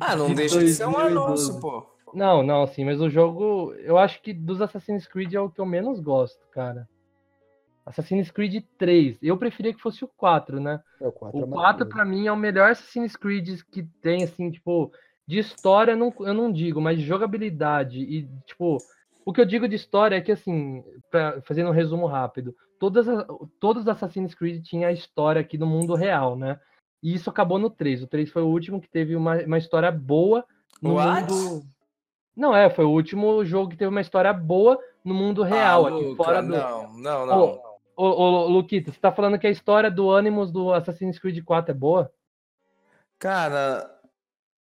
[0.00, 1.50] Ah, não De deixa de ser um 2012.
[1.50, 1.95] anúncio, pô.
[2.16, 5.60] Não, não, sim, mas o jogo, eu acho que dos Assassin's Creed é o que
[5.60, 6.88] eu menos gosto, cara.
[7.84, 9.18] Assassin's Creed 3.
[9.22, 10.80] Eu preferia que fosse o 4, né?
[11.00, 11.90] É, o 4 é O 4 maravilhoso.
[11.90, 14.90] pra mim é o melhor Assassin's Creed que tem, assim, tipo,
[15.26, 18.78] de história eu não, eu não digo, mas de jogabilidade e, tipo,
[19.24, 23.06] o que eu digo de história é que, assim, pra, fazendo um resumo rápido, todas,
[23.06, 23.26] as-
[23.60, 26.58] todos os Assassin's Creed tinham a história aqui do mundo real, né?
[27.02, 28.02] E isso acabou no 3.
[28.02, 30.44] O 3 foi o último que teve uma, uma história boa
[30.82, 31.30] no What?
[31.30, 31.66] mundo.
[32.36, 35.88] Não, é, foi o último jogo que teve uma história boa no mundo real, Ah,
[35.88, 36.48] aqui Luca, fora do.
[36.48, 37.60] Não, não, não.
[37.96, 41.70] Ô, ô, Luquita, você tá falando que a história do Animus do Assassin's Creed 4
[41.70, 42.12] é boa?
[43.18, 43.90] Cara,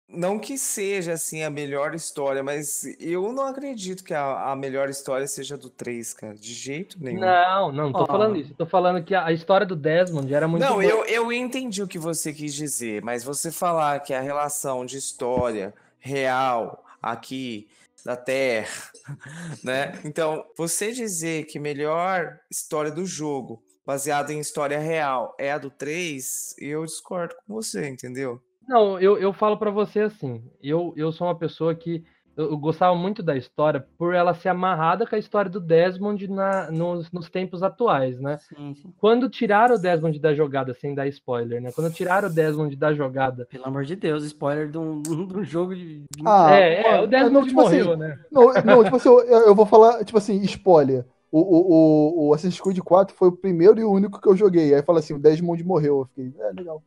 [0.09, 4.89] não que seja assim a melhor história, mas eu não acredito que a, a melhor
[4.89, 7.19] história seja do 3, cara, de jeito nenhum.
[7.19, 8.55] Não, não, não tô falando isso.
[8.55, 10.83] Tô falando que a, a história do Desmond era muito Não, boa.
[10.83, 14.97] eu, eu entendi o que você quis dizer, mas você falar que a relação de
[14.97, 17.67] história real aqui
[18.05, 18.91] da Terra,
[19.63, 19.99] né?
[20.03, 25.69] Então, você dizer que melhor história do jogo, baseada em história real, é a do
[25.69, 28.41] 3, eu discordo com você, entendeu?
[28.67, 32.03] Não, eu, eu falo pra você assim, eu, eu sou uma pessoa que
[32.35, 36.71] eu, gostava muito da história por ela ser amarrada com a história do Desmond na,
[36.71, 38.37] nos, nos tempos atuais, né?
[38.39, 38.93] Sim, sim.
[38.97, 41.71] Quando tiraram o Desmond da jogada, sem dar spoiler, né?
[41.71, 43.45] Quando tiraram o Desmond da jogada.
[43.45, 46.03] Pelo amor de Deus, spoiler de um, de um jogo de.
[46.25, 48.19] Ah, é, é, o Desmond não, tipo morreu, assim, né?
[48.31, 51.05] Não, não tipo assim, eu, eu vou falar, tipo assim, spoiler.
[51.31, 54.35] O, o, o, o Assassin's Creed 4 foi o primeiro e o único que eu
[54.35, 54.73] joguei.
[54.73, 55.99] Aí fala assim, o Desmond morreu.
[55.99, 56.83] Eu fiquei, é, legal.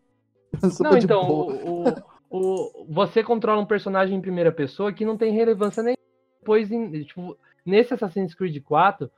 [0.81, 5.83] Não, então, o- o- você controla um personagem em primeira pessoa que não tem relevância
[5.83, 5.97] nem
[6.41, 9.11] depois, em- tipo, nesse Assassin's Creed 4,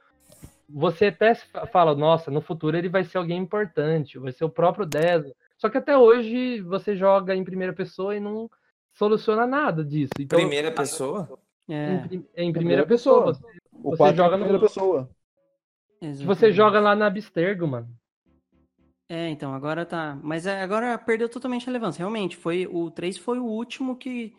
[0.68, 1.34] você até
[1.72, 5.34] fala, nossa, no futuro ele vai ser alguém importante, vai ser o próprio Desmond.
[5.56, 8.50] Só que até hoje você joga em primeira pessoa e não
[8.92, 10.12] soluciona nada disso.
[10.20, 11.38] Então, Primeira pessoa?
[11.68, 13.32] em, É, prim- em primeira pessoa.
[13.32, 15.08] Você, O você 4 é joga a primeira no- pessoa.
[16.00, 16.52] você exatamente.
[16.52, 17.88] joga lá na Abstergo, mano.
[19.08, 20.18] É, então, agora tá.
[20.22, 21.98] Mas é, agora perdeu totalmente a relevância.
[22.00, 24.34] Realmente, foi o 3 foi o último que,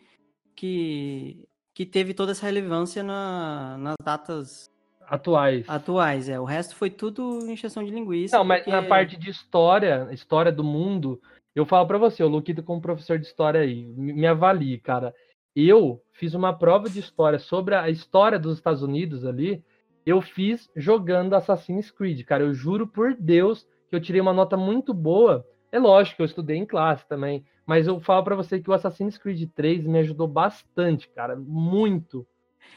[0.54, 4.70] que, que teve toda essa relevância na- nas datas
[5.06, 5.64] Atuais.
[5.68, 6.28] atuais.
[6.28, 6.38] É.
[6.38, 8.36] O resto foi tudo encheção de linguiça.
[8.36, 11.20] Não, mas porque- na parte de história, história do mundo,
[11.54, 15.14] eu falo pra você, o Luquito como professor de história aí, me avalie, cara.
[15.56, 19.64] Eu fiz uma prova de história sobre a história dos Estados Unidos ali,
[20.04, 22.44] eu fiz jogando Assassin's Creed, cara.
[22.44, 25.46] Eu juro por Deus que eu tirei uma nota muito boa.
[25.70, 28.72] É lógico que eu estudei em classe também, mas eu falo pra você que o
[28.72, 32.26] Assassin's Creed 3 me ajudou bastante, cara, muito.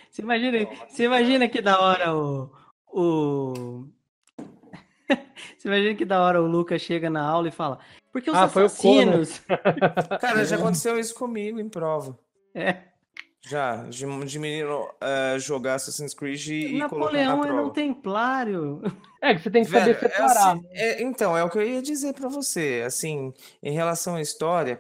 [0.10, 2.52] Você imagina, você imagina que da hora o.
[2.88, 3.86] o...
[5.58, 7.80] você imagina que da hora o Lucas chega na aula e fala.
[8.12, 9.40] Porque os Ah, foi o Conan." assassinos.
[10.20, 12.20] Cara, já aconteceu isso comigo em prova.
[12.54, 12.91] É,
[13.44, 17.68] Já, de, de menino eh, jogar Assassin's Creed e, e colocar na Napoleão era prova.
[17.68, 18.82] um templário.
[19.20, 20.52] É que você tem que saber Velho, é separar.
[20.56, 22.84] assim, é, então, é o que eu ia dizer pra você.
[22.86, 24.80] Assim, em relação à história,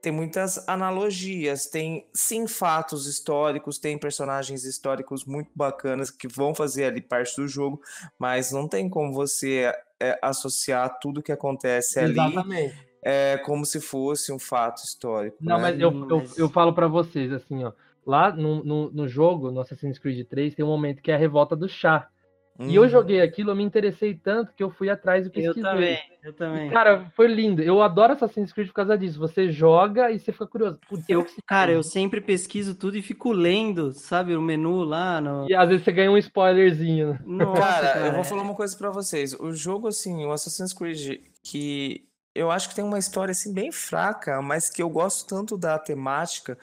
[0.00, 6.84] tem muitas analogias, tem sim fatos históricos, tem personagens históricos muito bacanas que vão fazer
[6.84, 7.80] ali parte do jogo,
[8.18, 12.74] mas não tem como você é, associar tudo que acontece ali Exatamente.
[13.02, 15.36] é, como se fosse um fato histórico.
[15.40, 15.62] Não, né?
[15.62, 17.72] mas eu, eu, mas- eu falo pra vocês, assim, ó.
[18.08, 21.18] Lá no, no, no jogo, no Assassin's Creed 3, tem um momento que é a
[21.18, 22.08] revolta do chá.
[22.58, 22.88] E eu Hum.
[22.88, 25.62] joguei aquilo, eu me interessei tanto que eu fui atrás e Eu pesquisei.
[25.62, 26.70] também, eu E, também.
[26.70, 27.62] cara, foi lindo.
[27.62, 29.18] Eu adoro Assassin's Creed por causa disso.
[29.18, 30.80] Você joga e você fica curioso.
[30.88, 34.82] Putz, Eu, que cara, eu jogo- sempre pesquiso tudo e fico lendo, sabe, o menu
[34.84, 35.46] lá no.
[35.46, 37.12] E às vezes você ganha um spoilerzinho.
[37.12, 37.18] né?
[37.22, 39.34] Nossa, Cara, cara, eu vou é- falar uma coisa pra vocês.
[39.34, 43.70] O jogo, assim, o Assassin's Creed, que eu acho que tem uma história, assim, bem
[43.70, 46.56] fraca, mas que eu gosto tanto da temática.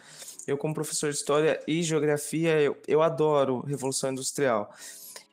[0.47, 4.71] Eu, como professor de História e Geografia, eu, eu adoro Revolução Industrial.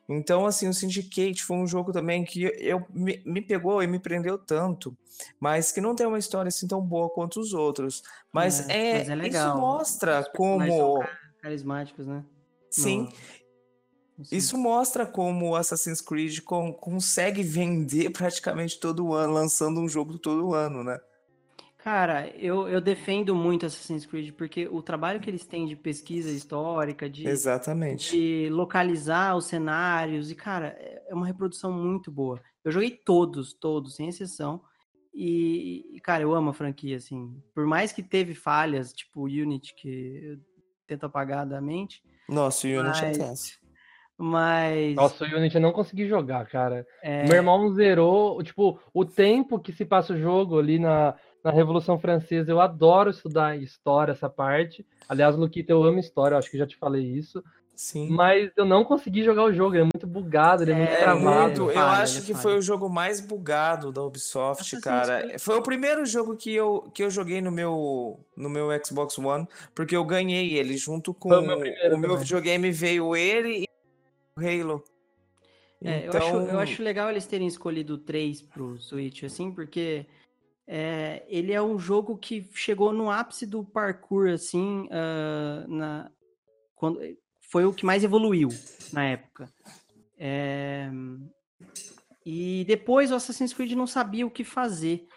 [0.09, 3.99] Então, assim, o Syndicate foi um jogo também que eu, me, me pegou e me
[3.99, 4.97] prendeu tanto,
[5.39, 8.03] mas que não tem uma história, assim, tão boa quanto os outros.
[8.31, 9.57] Mas É, é, mas é isso legal.
[9.57, 10.99] mostra Os personagens são como...
[10.99, 12.25] ca- carismáticos, né?
[12.69, 13.03] Sim,
[14.17, 19.87] No- isso mostra como o Assassin's Creed con- consegue vender praticamente todo ano, lançando um
[19.87, 20.99] jogo todo ano, né?
[21.83, 26.31] Cara, eu, eu defendo muito Assassin's Creed porque o trabalho que eles têm de pesquisa
[26.31, 28.11] histórica, de, Exatamente.
[28.11, 32.41] de localizar os cenários, e, cara, é é uma reprodução muito boa.
[32.63, 34.61] Eu joguei todos, todos, sem exceção.
[35.13, 37.35] E, cara, eu amo a franquia, assim.
[37.53, 40.37] Por mais que teve falhas, tipo o Unity, que eu
[40.87, 43.59] tento apagar da mente, Nossa, o Unity é Mas- tenso.
[44.17, 44.95] mas.
[44.95, 46.87] Nossa, o Unity eu não consegui jogar, cara.
[47.03, 51.13] é, Meu irmão zerou, tipo, o tempo que se passa o jogo ali na,
[51.43, 52.51] na Revolução Francesa.
[52.51, 54.85] Eu adoro estudar história, essa parte.
[55.09, 57.43] Aliás, Luquita, eu amo história, eu acho que já te falei isso.
[57.75, 58.07] Sim.
[58.11, 60.93] Mas eu não consegui jogar o jogo, ele é muito bugado, ele é, muito É,
[60.93, 61.41] É travado.
[61.47, 65.21] muito, eu falha, acho ele que foi o jogo mais bugado da Ubisoft, Assassin's cara.
[65.23, 65.39] Creed.
[65.39, 69.47] Foi o primeiro jogo que eu, que eu joguei no meu, no meu Xbox One,
[69.73, 73.67] porque eu ganhei ele junto com meu primeiro o meu videogame veio ele e
[74.37, 74.83] o Halo.
[75.83, 79.51] É, eu, Então, acho, eu acho legal eles terem escolhido o 3 pro Switch, assim,
[79.51, 80.05] porque
[80.67, 86.11] é, ele é um jogo que chegou no ápice do parkour, assim, ah, na,
[86.75, 86.99] quando,
[87.49, 88.49] foi o que mais evoluiu
[88.91, 89.51] na época.
[90.17, 90.89] É,
[92.25, 95.07] e depois o Assassin's Creed não sabia o que fazer.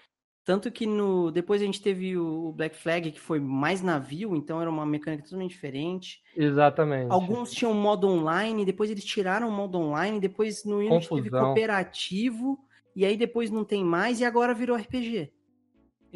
[0.44, 4.60] Tanto que no depois a gente teve o Black Flag, que foi mais navio, então
[4.60, 6.22] era uma mecânica totalmente diferente.
[6.36, 7.10] Exatamente.
[7.10, 12.58] Alguns tinham modo online, depois eles tiraram o modo online, depois no Unity teve cooperativo,
[12.94, 15.32] e aí depois não tem mais, e agora virou RPG.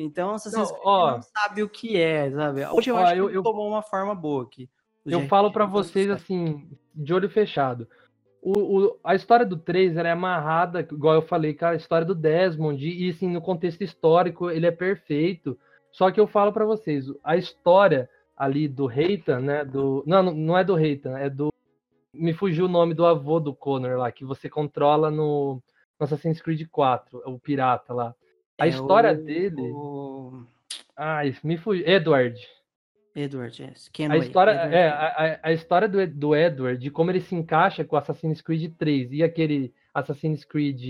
[0.02, 1.10] Então, Assassin's Não, Creed ó.
[1.12, 2.66] não sabe o que é, sabe?
[2.66, 4.68] Hoje eu Ó, acho eu- que ele eu- tomou uma forma boa aqui.
[5.06, 7.88] Eu falo dão vocês assim, de olho fechado.
[8.42, 8.52] O,
[8.84, 12.14] o- a história do 3 ela é amarrada, igual eu falei, com a história do
[12.14, 15.58] Desmond, e assim, no contexto histórico ele é perfeito.
[15.90, 19.64] Só que eu falo pra vocês, a história ali do Reitan, né?
[19.64, 21.50] Do, não, não- não é do Reitan, é do.
[22.14, 25.62] Me fugiu o nome do avô do Connor lá, que você controla no,
[25.98, 28.14] no Assassin's Creed 4, o pirata lá.
[28.60, 29.62] A É história o- dele.
[29.72, 30.42] o
[30.96, 31.86] Ai, me fugiu.
[31.86, 32.38] Edward.
[33.14, 33.88] Edward, yes.
[33.88, 37.20] A Kenway, história, Edward é, a, a- a história do, do Edward, de como ele
[37.20, 40.80] se encaixa com Assassin's Creed 3 e aquele Assassin's Creed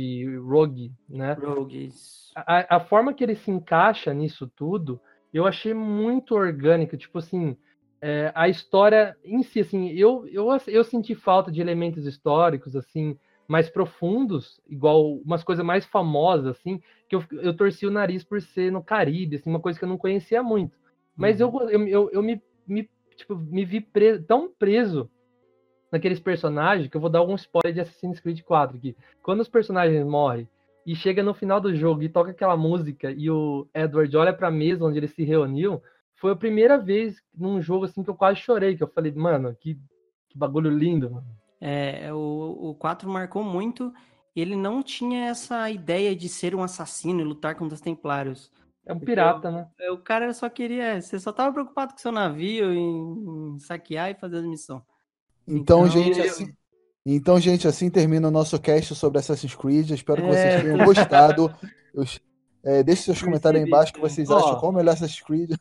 [0.45, 1.33] Rogue, né?
[1.35, 2.31] Rogues.
[2.37, 5.01] A, a forma que ele se encaixa nisso tudo,
[5.33, 6.97] eu achei muito orgânico.
[6.97, 7.57] Tipo assim,
[8.03, 13.19] é, a história em si, assim, eu, eu, eu senti falta de elementos históricos, assim,
[13.51, 18.41] mais profundos, igual umas coisas mais famosas, assim, que eu, eu torci o nariz por
[18.41, 20.79] ser no Caribe, assim, uma coisa que eu não conhecia muito.
[21.17, 25.11] Mas eu, eu, eu, eu me, me, tipo, me vi preso, tão preso
[25.91, 28.97] naqueles personagens que eu vou dar algum spoiler de Assassin's Creed 4 aqui.
[29.21, 30.49] Quando os personagens morrem
[30.87, 34.49] e chega no final do jogo e toca aquela música e o Edward olha pra
[34.49, 35.83] mesa onde eles se reuniam,
[36.15, 39.53] foi a primeira vez num jogo assim que eu quase chorei, que eu falei, mano,
[39.61, 39.75] que,
[40.29, 41.40] que bagulho lindo, mano.
[41.61, 43.93] É, o, o 4 marcou muito.
[44.35, 48.51] Ele não tinha essa ideia de ser um assassino e lutar contra os templários.
[48.87, 49.69] É um pirata, né?
[49.79, 51.01] É, O cara só queria.
[51.01, 54.83] Você só tava preocupado com seu navio, em, em saquear e fazer as missões.
[55.47, 56.53] Então, Então, gente, eu- assim.
[57.05, 59.91] Então, gente, assim termina o nosso cast sobre Assassin's Creed.
[59.91, 60.33] Espero que É.
[60.33, 61.55] vocês tenham gostado.
[61.95, 62.05] Eu-
[62.65, 64.39] é, deixe seus comentários aí embaixo que vocês Ó.
[64.39, 65.53] acham qual o melhor Assassin's Creed.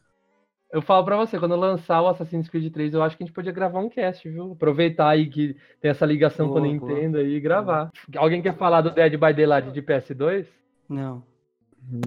[0.71, 3.25] Eu falo pra você, quando eu lançar o Assassin's Creed 3, eu acho que a
[3.25, 4.51] gente podia gravar um cast, viu?
[4.51, 6.91] Aproveitar aí que tem essa ligação com a Boa, boa.
[6.91, 7.91] Nintendo aí e gravar.
[8.15, 10.45] Alguém quer falar do Dead by Daylight de PS2?
[10.87, 11.23] Não.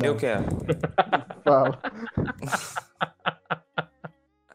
[0.03, 0.44] Eu quero.
[1.42, 1.81] Fala.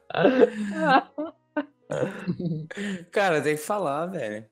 [3.12, 4.46] Cara, tem que falar, velho.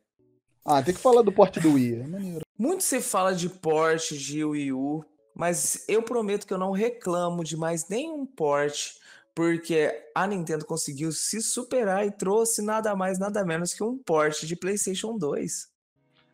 [0.66, 2.02] Ah, tem que falar do porte do Wii.
[2.02, 2.42] É maneiro.
[2.58, 7.44] Muito se fala de porte de Wii U, mas eu prometo que eu não reclamo
[7.44, 8.96] de mais nenhum porte,
[9.36, 14.48] porque a Nintendo conseguiu se superar e trouxe nada mais, nada menos que um porte
[14.48, 15.68] de PlayStation 2.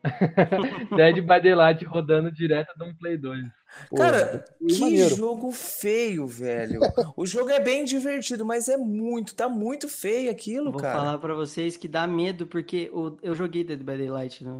[0.95, 3.43] Dead by Daylight rodando direto de um Play 2.
[3.89, 5.15] Pô, Cara, Wii que maneiro.
[5.15, 6.81] jogo feio, velho.
[7.15, 10.97] O jogo é bem divertido, mas é muito, tá muito feio aquilo, Vou cara.
[10.99, 14.57] falar pra vocês que dá medo, porque o- eu joguei Dead by Daylight no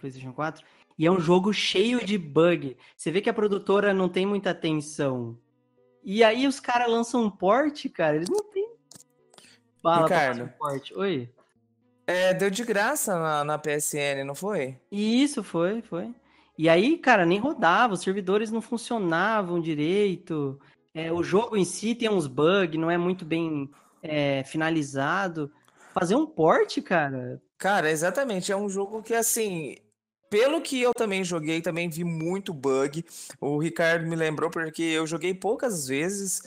[0.00, 0.64] PlayStation 4
[0.98, 2.76] e é um jogo cheio de bug.
[2.96, 5.38] Você vê que a produtora não tem muita atenção.
[6.02, 8.68] E aí os caras lançam um porte, cara, eles não têm
[9.82, 10.54] bala pra fazer Ricardo.
[10.54, 10.94] um porte.
[10.94, 11.30] Oi?
[12.06, 14.78] É, deu de graça na, na PSN, não foi?
[14.90, 16.14] E Isso, foi, foi.
[16.56, 20.58] E aí, cara, nem rodava, os servidores não funcionavam direito.
[20.94, 23.70] É, o jogo em si tem uns bugs, não é muito bem
[24.02, 25.52] é, finalizado.
[25.92, 28.52] Fazer um porte, cara, Cara, exatamente.
[28.52, 29.76] É um jogo que, assim,
[30.30, 33.04] pelo que eu também joguei, também vi muito bug.
[33.40, 36.42] O Ricardo me lembrou porque eu joguei poucas vezes.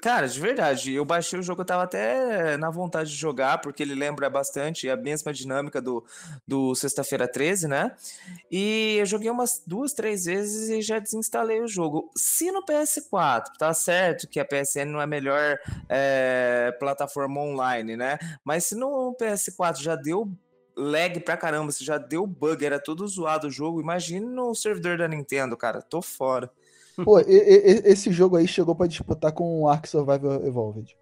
[0.00, 3.82] Cara, de verdade, eu baixei o jogo, eu tava até na vontade de jogar, porque
[3.82, 6.04] ele lembra bastante a mesma dinâmica do,
[6.46, 7.90] do Sexta-feira 13, né?
[8.50, 12.08] E eu joguei umas duas, três vezes e já desinstalei o jogo.
[12.16, 15.58] Se no PS4, tá certo que a PSN não é a melhor
[15.88, 18.18] é, plataforma online, né?
[18.44, 20.30] Mas se no PS4 já deu
[20.76, 24.98] lag pra caramba, se já deu bug, era todo zoado o jogo, imagine no servidor
[24.98, 25.80] da Nintendo, cara.
[25.82, 26.50] Tô fora.
[27.04, 30.96] Pô, e- e- esse jogo aí chegou pra disputar com o Ark Survival Evolved.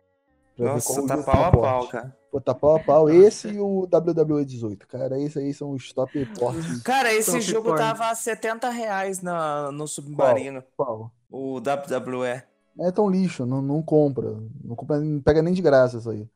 [0.56, 2.16] Pra ver Nossa, qual tá pau a pau, cara.
[2.30, 3.10] Pô, tá pau a pau.
[3.10, 5.18] Esse e o WWE 18, cara.
[5.20, 6.82] Esse aí são os top portes.
[6.82, 7.78] Cara, esse Top jogo porn.
[7.78, 11.10] tava a 70 reais na, no Submarino, Qual?
[11.30, 12.42] o WWE.
[12.80, 14.34] É tão lixo, não, não compra.
[14.64, 16.26] Não compra, não pega nem de graça isso aí.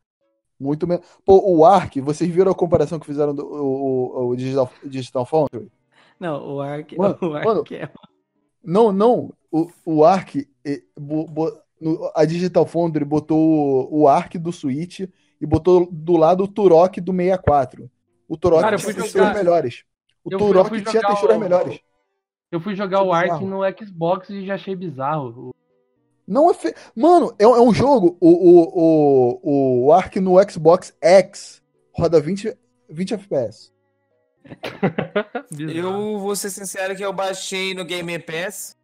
[0.59, 1.05] Muito menos.
[1.25, 5.27] Pô, o Ark, vocês viram a comparação que fizeram do o, o, o Digital, Digital
[5.27, 5.71] Foundry?
[6.19, 7.91] Não, o Ark, Mano, o Ark mano, é...
[8.65, 9.33] Não, não.
[9.53, 13.39] O, o Ark, eh, bo- bo- no- a Digital Foundry botou
[13.91, 15.01] o, o Ark do Switch
[15.41, 17.91] e botou do lado o Turok do 64.
[18.29, 19.85] O Turok Cara, tinha fui texturas melhores.
[20.25, 21.81] O eu fui- Turok fui tinha jogar texturas o- melhores.
[22.51, 23.61] Eu fui jogar Isso o é Ark no.
[23.87, 25.55] Xbox e já achei bizarro.
[26.27, 26.75] Não é fe...
[26.95, 28.17] Mano, é, é um jogo.
[28.21, 31.63] O, o, o, o Ark no Xbox X
[31.93, 32.57] roda 20,
[32.89, 33.73] 20 FPS.
[35.59, 38.77] Eu vou ser sincero que eu baixei no Game Pass.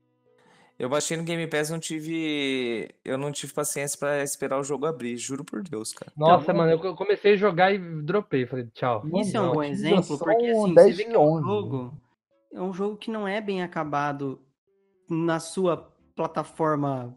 [0.78, 2.88] Eu baixei no Game Pass, não tive.
[3.04, 6.10] Eu não tive paciência pra esperar o jogo abrir, juro por Deus, cara.
[6.16, 8.46] Nossa, Então, mano, eu comecei a jogar e dropei.
[8.46, 9.04] Falei, tchau.
[9.14, 11.46] Isso é um bom exemplo, porque assim, você 10 vê que é um 11.
[11.46, 11.94] jogo,
[12.52, 14.40] é um jogo que não é bem acabado
[15.08, 17.16] na sua plataforma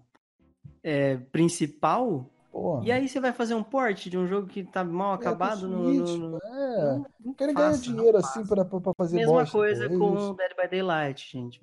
[0.88, 4.84] é, principal, Pô, e aí você vai fazer um port de um jogo que tá
[4.84, 8.64] mal é, acabado pro no, no- no- É, Não- não querem ganhar dinheiro assim pra,
[8.64, 9.52] pra, fazer Mesma bosta.
[9.52, 10.34] pô, coisa é com.
[10.36, 11.60] Dead by Daylight, gente.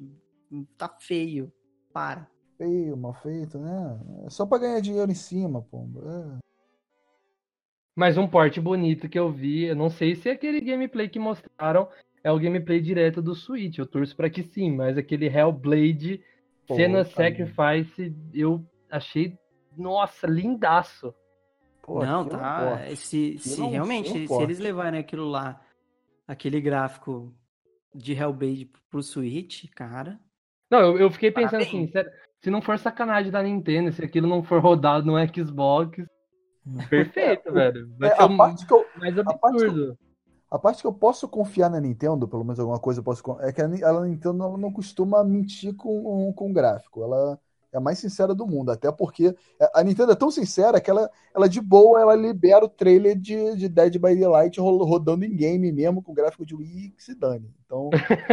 [0.77, 1.51] Tá feio.
[1.93, 2.29] Para.
[2.59, 4.01] Feio, mal feito, né?
[4.27, 5.87] É só pra ganhar dinheiro em cima, pô.
[6.05, 6.39] É.
[7.95, 11.89] Mas um porte bonito que eu vi, eu não sei se aquele gameplay que mostraram
[12.25, 13.79] é o gameplay direto do Switch.
[13.79, 16.23] Eu torço pra que sim, mas aquele Hellblade
[16.67, 19.37] Pô, Cena Sacrifice eu achei,
[19.77, 21.15] nossa, lindaço.
[21.83, 22.63] Pô, não, aquilo tá.
[22.63, 22.97] importa.
[22.97, 25.61] Se, se não- realmente, não se eles levarem aquilo lá,
[26.29, 27.35] aquele gráfico
[27.95, 30.21] de Hellblade pro Switch, cara.
[30.71, 31.69] Não, eu, eu fiquei pensando Parabéns.
[31.69, 36.05] assim, sério, se não for sacanagem da Nintendo, se aquilo não for rodado no Xbox,
[36.89, 37.93] perfeito, velho.
[37.99, 39.99] Vai É, ser a o parte que eu, mais a parte que eu- absurdo.
[40.51, 43.51] A parte que eu posso confiar na Nintendo, pelo menos alguma coisa eu posso é
[43.55, 47.03] que a Nintendo ela não costuma mentir com, com gráfico.
[47.03, 47.41] Ela
[47.73, 49.35] é a mais sincera do mundo, até porque
[49.75, 53.57] a Nintendo é tão sincera que ela, ela de boa ela libera o trailer de,
[53.57, 57.15] de Dead by Daylight ro- rodando em game mesmo com gráfico de Wii que se
[57.15, 57.51] dane.
[57.65, 57.89] Então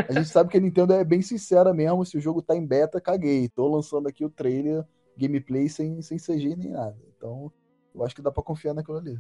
[0.08, 2.06] a gente sabe que a Nintendo é bem sincera mesmo.
[2.06, 3.48] Se o jogo tá em beta, caguei.
[3.48, 4.84] Tô lançando aqui o trailer,
[5.18, 6.98] gameplay sem, sem CG nem nada.
[7.16, 7.50] Então
[7.96, 9.18] eu acho que dá pra confiar naquilo ali.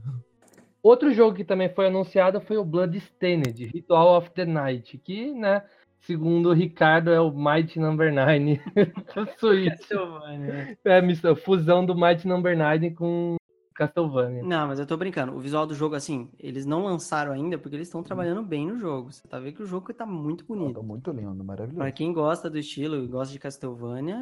[0.81, 5.61] Outro jogo que também foi anunciado foi o Bloodstained, Ritual of the Night, que, né,
[6.01, 8.61] segundo o Ricardo, é o Might Number 9
[9.15, 9.69] do Switch.
[9.87, 10.77] Castlevania.
[10.83, 13.35] É a missão- fusão do Might Number 9 com
[13.75, 14.43] Castlevania.
[14.43, 15.33] Não, mas eu tô brincando.
[15.35, 18.77] O visual do jogo, assim, eles não lançaram ainda porque eles estão trabalhando bem no
[18.77, 19.11] jogo.
[19.11, 20.73] Você tá vendo que o jogo tá muito bonito.
[20.79, 21.77] tá muito lindo, maravilhoso.
[21.79, 24.17] Pra quem gosta do estilo e gosta de Castlevania,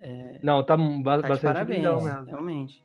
[0.00, 0.38] é.
[0.42, 2.24] Não, tá Tá de bastante parabéns, mesmo.
[2.26, 2.84] realmente.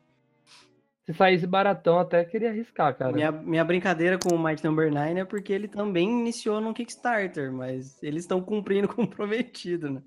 [1.11, 3.11] Se saísse baratão, até queria arriscar, cara.
[3.11, 7.51] Minha, minha brincadeira com o Might Number 9 é porque ele também iniciou num Kickstarter,
[7.51, 10.01] mas eles estão cumprindo com o prometido, né?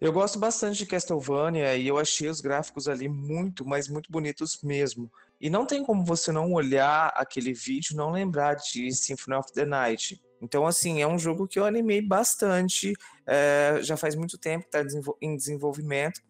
[0.00, 4.58] Eu gosto bastante de Castlevania e eu achei os gráficos ali muito, mas muito bonitos
[4.62, 5.10] mesmo.
[5.38, 9.52] E não tem como você não olhar aquele vídeo e não lembrar de Symphony of
[9.52, 10.20] the Night.
[10.40, 12.94] Então, assim, é um jogo que eu animei bastante.
[13.26, 16.20] é, já faz muito tempo que está em desenvolvimento.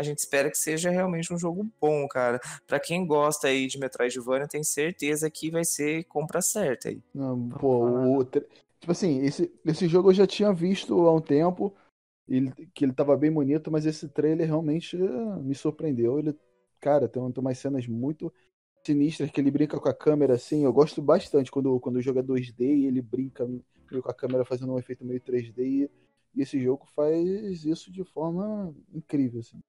[0.00, 2.40] A gente espera que seja realmente um jogo bom, cara.
[2.66, 7.00] Pra quem gosta aí de Metroidvania, tem certeza que vai ser compra certa aí.
[7.14, 8.46] Não, pô, o, tre-
[8.78, 11.74] tipo assim, esse, esse jogo eu já tinha visto há um tempo,
[12.28, 16.18] ele, que ele tava bem bonito, mas esse trailer realmente eh, me surpreendeu.
[16.18, 16.36] Ele,
[16.80, 18.32] cara, tem, tem umas cenas muito
[18.86, 20.64] sinistras que ele brinca com a câmera assim.
[20.64, 24.14] Eu gosto bastante quando, quando o jogo é 2D e ele brinca meio com a
[24.14, 25.64] câmera fazendo um efeito meio 3D.
[25.64, 25.90] E,
[26.36, 29.60] e esse jogo faz isso de forma incrível, assim.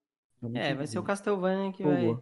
[0.56, 1.04] É, vai ser o.
[1.04, 2.18] Castlevania que vai.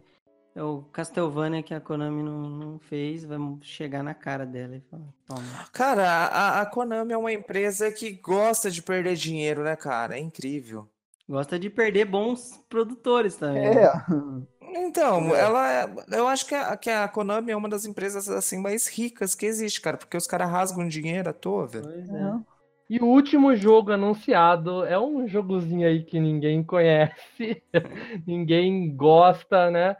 [0.54, 4.80] É o Castlevania que a Konami não, não fez, vai chegar na cara dela e
[4.90, 5.42] falar: toma.
[5.72, 10.16] Cara, a, a Konami é uma empresa que gosta de perder dinheiro, né, cara?
[10.16, 10.88] É incrível.
[11.28, 13.64] Gosta de perder bons produtores também.
[13.64, 13.92] É,
[14.72, 15.40] Então, É.
[15.40, 18.88] ela, é- eu acho que a, que a Konami é uma das empresas assim mais
[18.88, 21.84] ricas que existe, cara, porque os caras rasgam dinheiro à toa, velho.
[21.84, 22.20] Pois é.
[22.22, 22.34] é.
[22.90, 27.62] E o último jogo anunciado é um jogozinho aí que ninguém conhece,
[28.26, 29.96] ninguém gosta, né?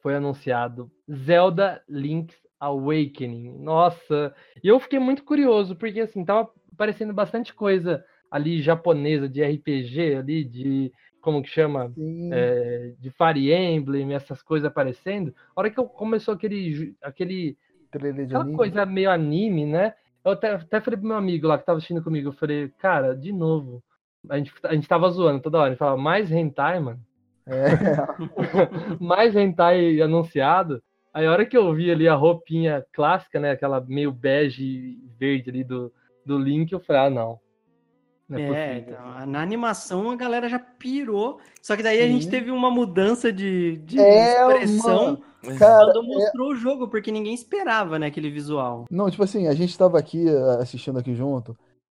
[0.00, 3.58] Foi anunciado Zelda Link's Awakening.
[3.58, 9.42] Nossa, e eu fiquei muito curioso, porque assim, tava aparecendo bastante coisa ali japonesa de
[9.42, 11.92] RPG, ali de como que chama?
[12.32, 15.34] É, de Fire Emblem, essas coisas aparecendo.
[15.56, 17.58] A hora que eu começou aquele, aquele
[17.90, 18.56] trailer de aquela anime.
[18.56, 19.94] coisa meio anime, né?
[20.24, 23.16] Eu até, até falei pro meu amigo lá que tava assistindo comigo, eu falei, cara,
[23.16, 23.82] de novo.
[24.28, 27.00] A gente, a gente tava zoando toda hora, a gente falava, mais hentai, mano.
[27.46, 27.66] É.
[29.02, 30.82] mais hentai anunciado.
[31.12, 33.50] Aí a hora que eu vi ali a roupinha clássica, né?
[33.50, 35.92] Aquela meio bege verde ali do,
[36.24, 37.40] do Link, eu falei, ah, não.
[38.38, 41.40] É, É, então, na animação a galera já pirou.
[41.60, 42.30] Só que daí a gente Sim.
[42.30, 45.22] teve uma mudança de, de É, expressão
[45.58, 48.86] Cara, quando mostrou o jogo, porque ninguém esperava, né, aquele visual.
[48.90, 51.56] Não, tipo assim, a gente tava aqui eh, assistindo aqui junto.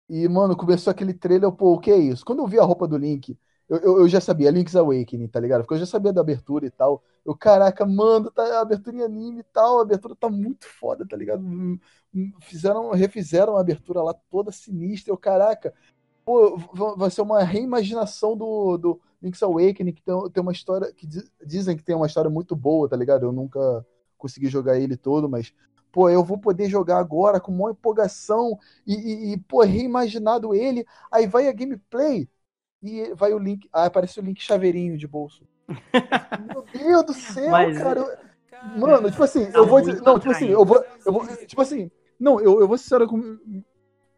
[0.08, 2.24] E, mano, começou aquele trailer, eu, pô, o que é isso?
[2.24, 3.36] Quando eu vi a roupa do Link,
[3.68, 5.62] eu, eu, eu já sabia, Link's Awakening, tá ligado?
[5.62, 7.02] Porque eu já sabia da abertura e tal.
[7.24, 11.06] Eu, caraca, mano, tá a abertura em anime e tal, a abertura tá muito foda,
[11.08, 11.42] tá ligado?
[11.42, 11.78] Hum,
[12.14, 15.12] hum, Fizeram, refizeram a abertura lá toda sinistra.
[15.12, 15.72] Eu, caraca,
[16.96, 21.30] vai ser uma reimaginação do, do Link's Awakening, que tem, tem uma história, que diz-
[21.44, 23.24] dizem que tem uma história muito boa, tá ligado?
[23.26, 23.84] Eu nunca
[24.18, 25.52] consegui jogar ele todo, mas
[25.90, 30.86] pô, eu vou poder jogar agora com uma empolgação e, e, e, pô, reimaginado ele,
[31.10, 32.28] aí vai a gameplay.
[32.82, 33.68] e vai o Link.
[33.72, 35.46] Ah, aparece o Link chaveirinho de bolso.
[36.48, 38.32] Meu Deus do céu, Mas- cara.
[38.76, 40.00] Mano, tipo assim, eu vou dizer.
[40.02, 40.84] Não, tipo assim, eu vou.
[41.04, 41.90] Eu vou tipo assim.
[42.18, 43.38] Não, eu, eu vou ser sincero com.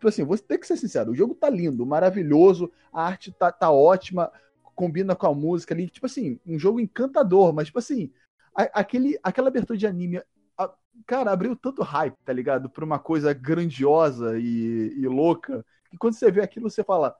[0.05, 1.12] Tipo assim, vou ter que ser sincero.
[1.12, 4.30] O jogo tá lindo, maravilhoso, a arte tá, tá ótima,
[4.74, 5.88] combina com a música ali.
[5.88, 8.12] Tipo assim, um jogo encantador, mas, tipo assim,
[8.55, 10.20] a- aquele, aquela abertura de anime.
[10.59, 10.74] a-
[11.07, 12.68] cara, abriu tanto hype, tá ligado?
[12.68, 15.64] Pra uma coisa grandiosa e, e louca.
[15.90, 17.16] Que quando você vê aquilo, você fala.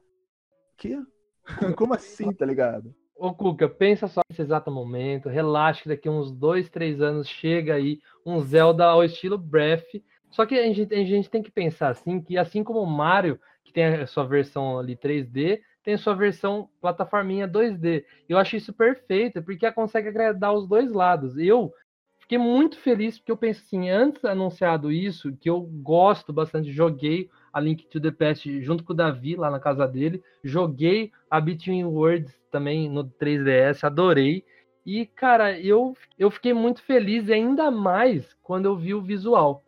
[0.77, 0.99] Quê?
[1.79, 2.95] Como assim, tá ligado?
[3.17, 7.75] Ô, Cuca, pensa só nesse exato momento, relaxa que daqui uns dois, três anos chega
[7.77, 9.87] aí um Zelda ao estilo Breath.
[10.35, 13.39] Só que a gente, a gente tem que pensar assim, que assim como o Mario,
[13.63, 18.05] que tem a sua versão ali 3D, tem a sua versão plataforminha 2D.
[18.29, 21.39] Eu acho isso perfeito, porque ela consegue agradar os dois lados.
[21.39, 21.73] Eu
[22.19, 27.31] fiquei muito feliz, porque eu penso assim, antes anunciado isso, que eu gosto bastante, joguei
[27.53, 31.41] a Link to the Past junto com o Davi lá na casa dele, joguei a
[31.41, 34.45] Between Worlds também no 3DS, adorei.
[34.85, 39.64] E, cara, eu, eu fiquei muito feliz, ainda mais quando eu vi o visual.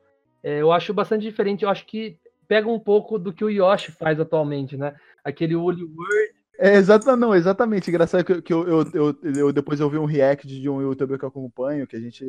[0.46, 2.16] É, eu acho bastante diferente, eu acho que
[2.46, 4.94] pega um pouco do que o Yoshi faz atualmente, né?
[5.24, 6.34] Aquele Woolly World.
[6.56, 7.90] É, exata, não, exatamente.
[7.90, 11.18] Engraçado que, que eu, eu, eu, eu- depois eu vi um react de um youtuber
[11.18, 12.24] que eu acompanho, que a gente.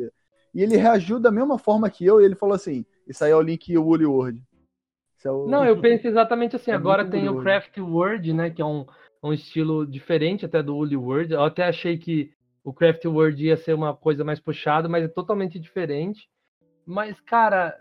[0.52, 3.36] E ele reagiu da mesma forma que eu, e ele falou assim: Isso aí é
[3.36, 4.42] o link Woolly.
[5.16, 6.72] Isso é o- Não, eu penso exatamente assim.
[6.72, 8.50] É Agora tem o Woolly Craft World, né?
[8.50, 8.84] Que é um,
[9.22, 11.32] um estilo diferente até do Woolly World.
[11.34, 12.32] Eu até achei que
[12.64, 16.28] o Craft World ia ser uma coisa mais puxada, mas é totalmente diferente.
[16.84, 17.78] Mas, cara,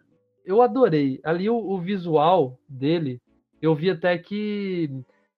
[0.48, 1.20] eu adorei.
[1.24, 3.22] Ali o, o visual dele,
[3.62, 4.90] eu vi até que,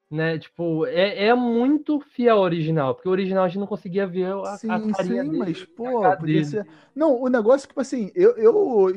[0.10, 4.06] né, tipo, é, é muito fiel ao original, porque o original a gente não conseguia
[4.06, 5.38] ver a, Sim, a carinha sim, dele.
[5.40, 6.46] mas, pô, podia dele.
[6.46, 6.68] ser.
[6.96, 8.38] Não, o negócio, tipo assim, eu.
[8.38, 8.88] eu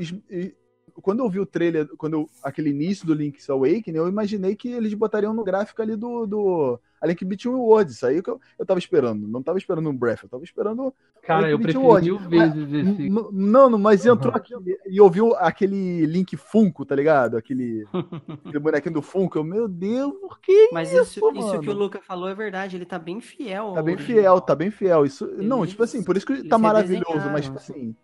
[1.01, 4.69] quando eu vi o trailer, quando eu- aquele início do Link's Awakening, eu imaginei que
[4.69, 6.27] eles botariam no gráfico ali do.
[6.27, 7.97] do a Link Between Worlds.
[7.97, 9.27] Isso aí que eu, eu tava esperando.
[9.27, 13.11] Não tava esperando um Breath, eu tava esperando Cara, eu prefiro mil vezes esse.
[13.11, 14.37] Não, não, mas entrou Uhum.
[14.39, 14.79] aquele.
[14.87, 17.37] E ouviu aquele Link Funko, tá ligado?
[17.37, 17.85] Aquele,
[18.47, 19.39] aquele bonequinho do Funko.
[19.39, 21.75] Eu, meu Deus, por que Mas isso, isso, isso que o?
[21.75, 23.73] Luca falou é verdade, ele tá bem fiel.
[23.75, 24.21] Tá bem original.
[24.23, 25.05] fiel, tá bem fiel.
[25.05, 27.97] Isso, não, tipo assim, por isso que eles tá maravilhoso, mas tipo assim.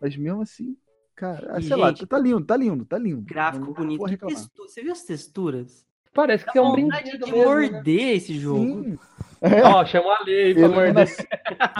[0.00, 0.74] Mas mesmo assim,
[1.18, 3.22] cara, E, sei lá, gente, tá lindo, tá lindo, tá lindo.
[3.22, 4.04] Gráfico Não bonito.
[4.06, 5.86] Que Você viu as texturas?
[6.14, 7.70] Parece que Dá é um vontade brinquedo de mesmo, né?
[7.70, 8.82] morder esse jogo.
[8.84, 8.98] Sim.
[9.64, 10.84] Ó, chama a lei pra morder.
[10.88, 11.26] Iluminação.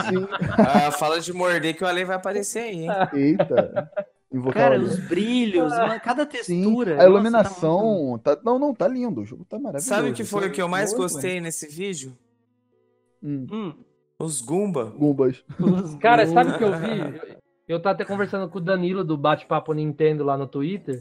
[0.09, 0.29] Sim.
[0.59, 2.89] Ah, fala de morder que o Ale vai aparecer aí, hein?
[3.15, 3.91] Eita.
[4.33, 6.29] Invocar Cara, o os brilhos, uma- cada Sim,
[6.63, 6.93] textura.
[6.93, 8.21] a nossa, iluminação.
[8.23, 9.23] Tá Não, não, tá lindo.
[9.23, 9.89] O jogo tá maravilhoso.
[9.89, 12.17] Sabe o que foi o que eu mais Muito gostei nesse vídeo?
[13.23, 13.85] Hum, tá muito-
[14.19, 14.85] Os Goomba.
[14.85, 15.43] Gumbas.
[15.59, 15.99] Hum.
[15.99, 17.39] Cara, sabe o que eu vi?
[17.69, 20.99] Eu, tava até conversando com o Danilo do Bate-Papo Nintendo lá no Twitter.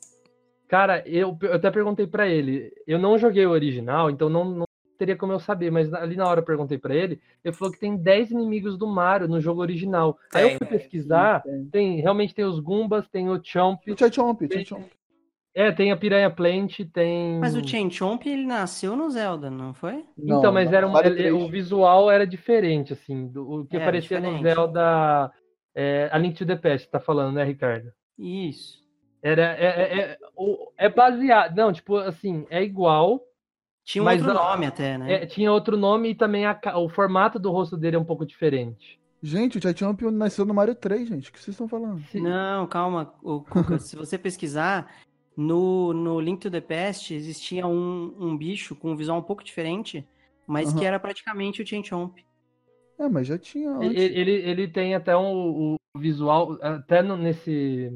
[0.68, 2.72] Cara, eu, eu até perguntei pra ele.
[2.86, 4.66] Eu não joguei o original, então não, não
[5.00, 7.22] teria como eu saber, mas ali na hora eu perguntei pra ele.
[7.44, 10.18] Ele falou que tem 10 inimigos do Mario no jogo original.
[10.34, 10.58] Aí eu Tem.
[10.58, 11.66] fui pesquisar, Tem.
[11.72, 14.84] tem, realmente tem os Goombas, tem o Chomp, O Chomp, o Chomp.
[15.56, 17.40] é, tem a Piranha Plant, tem.
[17.40, 20.04] Mas o Chain Chomp, ele nasceu no Zelda, não foi?
[20.18, 21.34] Então, mas era um, ele- 3.
[21.34, 24.54] o visual era diferente, assim, do, o que Era aparecia no diferente.
[24.54, 25.32] Zelda.
[25.80, 27.92] É, a Link to the Past, tá falando, né, Ricardo?
[28.18, 28.84] Isso.
[29.22, 31.56] Era, é, é, é, o- é baseado.
[31.56, 33.22] Não, tipo, assim, é igual.
[33.84, 35.14] Tinha um Mas outro a- nome até, né?
[35.14, 38.26] é, tinha outro nome e também a o formato do rosto dele é um pouco
[38.26, 39.00] diferente.
[39.22, 41.30] Gente, o Chomp nasceu no Mario 3, gente.
[41.30, 42.02] O que vocês estão falando?
[42.16, 43.78] Não, calma, Cuca.
[43.80, 44.92] se você pesquisar,
[45.36, 49.44] no, no Link to the Past existia um, um bicho com um visual um pouco
[49.44, 50.08] diferente,
[50.48, 52.18] mas que era praticamente o Chain Chomp.
[53.00, 54.04] É, mas já tinha antes.
[54.04, 57.92] Ele, ele, ele tem até um, o visual, até no- nesse,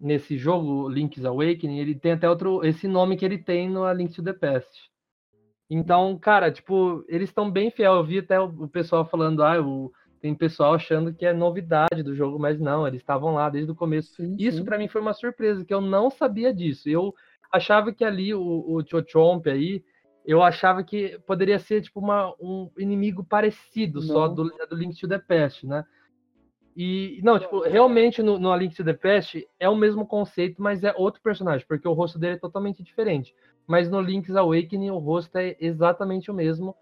[0.00, 3.92] nesse jogo, Link's Awakening, ele tem até outro, esse nome que ele tem no A
[3.92, 4.90] Link to the Past.
[5.68, 7.94] Então, cara, tipo, eles estão bem fiel.
[7.94, 12.14] Eu vi até o, pessoal falando, ah, o, tem pessoal achando que é novidade do
[12.14, 14.14] jogo, mas não, eles estavam lá desde o começo.
[14.16, 16.88] Sim, Isso pra mim foi uma surpresa, que eu não sabia disso.
[16.88, 17.14] Eu
[17.52, 19.84] achava que ali o, o Chochomp aí,
[20.24, 24.34] eu achava que poderia ser tipo uma, um inimigo parecido só Não.
[24.34, 25.84] do, do Link to the Past, né?
[26.76, 30.62] E não, tipo, realmente no, no A Link to the Past é o mesmo conceito,
[30.62, 33.34] mas é outro personagem, porque o rosto dele é totalmente diferente.
[33.66, 36.74] Mas no Link's Awakening o rosto é exatamente o mesmo.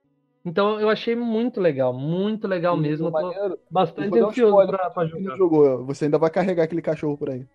[0.45, 3.11] Então eu achei muito legal, muito legal mesmo.
[3.11, 5.37] tô bastante um ansioso spoiler pra, pra jogar.
[5.37, 7.47] jogou, você ainda vai carregar aquele cachorro por aí.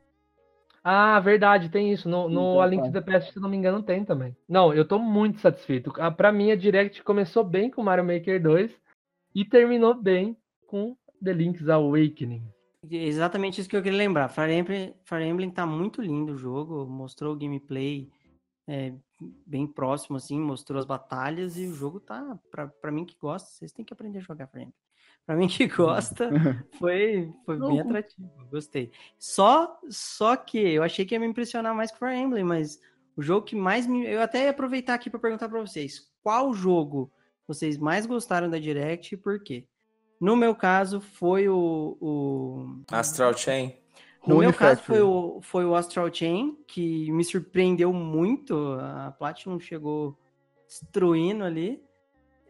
[0.83, 2.09] Ah, verdade, tem isso.
[2.09, 4.35] No, no Então, A Link to the Past, se não me engano, tem também.
[4.49, 5.93] Não, eu tô muito satisfeito.
[5.97, 8.71] Ah, Pra mim, a Direct começou bem com Mario Maker 2
[9.33, 10.35] e terminou bem
[10.67, 12.43] com The Link's Awakening.
[12.91, 14.27] É Exatamente isso que eu queria lembrar.
[14.27, 18.09] Fire Emblem, Fire Emblem tá muito lindo o jogo, mostrou o gameplay
[18.67, 18.93] é,
[19.47, 23.49] bem próximo, assim, mostrou as batalhas e o jogo tá, pra, pra mim que gosta,
[23.49, 24.82] vocês têm que aprender a jogar Fire Emblem.
[25.25, 26.29] Pra mim que gosta,
[26.77, 28.91] foi, foi bem atrativo, gostei.
[29.17, 32.79] Só, só que eu achei que ia me impressionar mais que Fire Emblem, mas
[33.15, 34.05] o jogo que mais me...
[34.05, 37.11] Eu até ia aproveitar aqui para perguntar para vocês, qual jogo
[37.47, 39.65] vocês mais gostaram da Direct e por quê?
[40.19, 41.97] No meu caso, foi o...
[42.01, 42.83] o...
[42.91, 43.75] Astral Chain.
[44.25, 48.55] No Rune meu caso, foi o, foi o Astral Chain, que me surpreendeu muito.
[48.79, 50.17] A Platinum chegou
[50.65, 51.83] destruindo ali.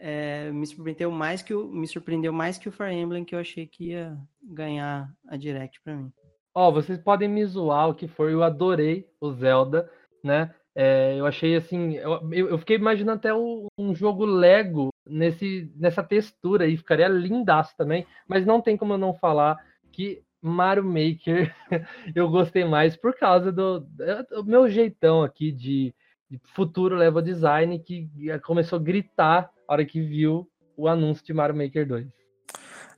[0.06, 3.40] É, me surpreendeu mais que o me surpreendeu mais que o Fire Emblem que eu
[3.40, 6.12] achei que ia ganhar a Direct pra mim.
[6.54, 9.90] Ó, vocês podem me zoar o que for, eu adorei o Zelda,
[10.22, 10.54] né?
[10.76, 15.72] É, eu achei assim, eu, eu eu fiquei imaginando até o- um jogo Lego nesse,
[15.78, 19.58] nessa textura aí, ficaria lindaço também, mas não tem como eu não falar
[19.92, 21.56] que Mario Maker
[22.14, 25.94] eu gostei mais por causa do, do meu jeitão aqui de,
[26.30, 28.10] de futuro level design que
[28.44, 32.08] começou a gritar a hora que viu o anúncio de Mario Maker 2.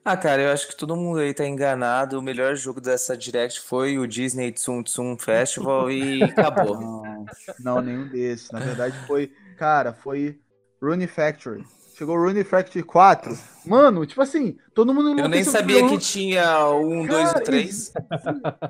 [0.04, 2.20] Ah, cara, eu acho que todo mundo aí tá enganado.
[2.20, 6.80] O melhor jogo dessa Direct foi o Disney Tsum Tsum Festival e acabou.
[6.80, 7.26] Não,
[7.60, 8.52] não, nenhum desses.
[8.52, 9.32] Na verdade, foi.
[9.58, 10.40] Cara, foi
[10.80, 11.66] Rune Factory.
[11.98, 13.36] Chegou Rune Factory 4.
[13.66, 17.46] Mano, tipo assim, todo mundo Eu nem sabia que tinha o 1, 2 e Cara,
[17.46, 17.94] 3.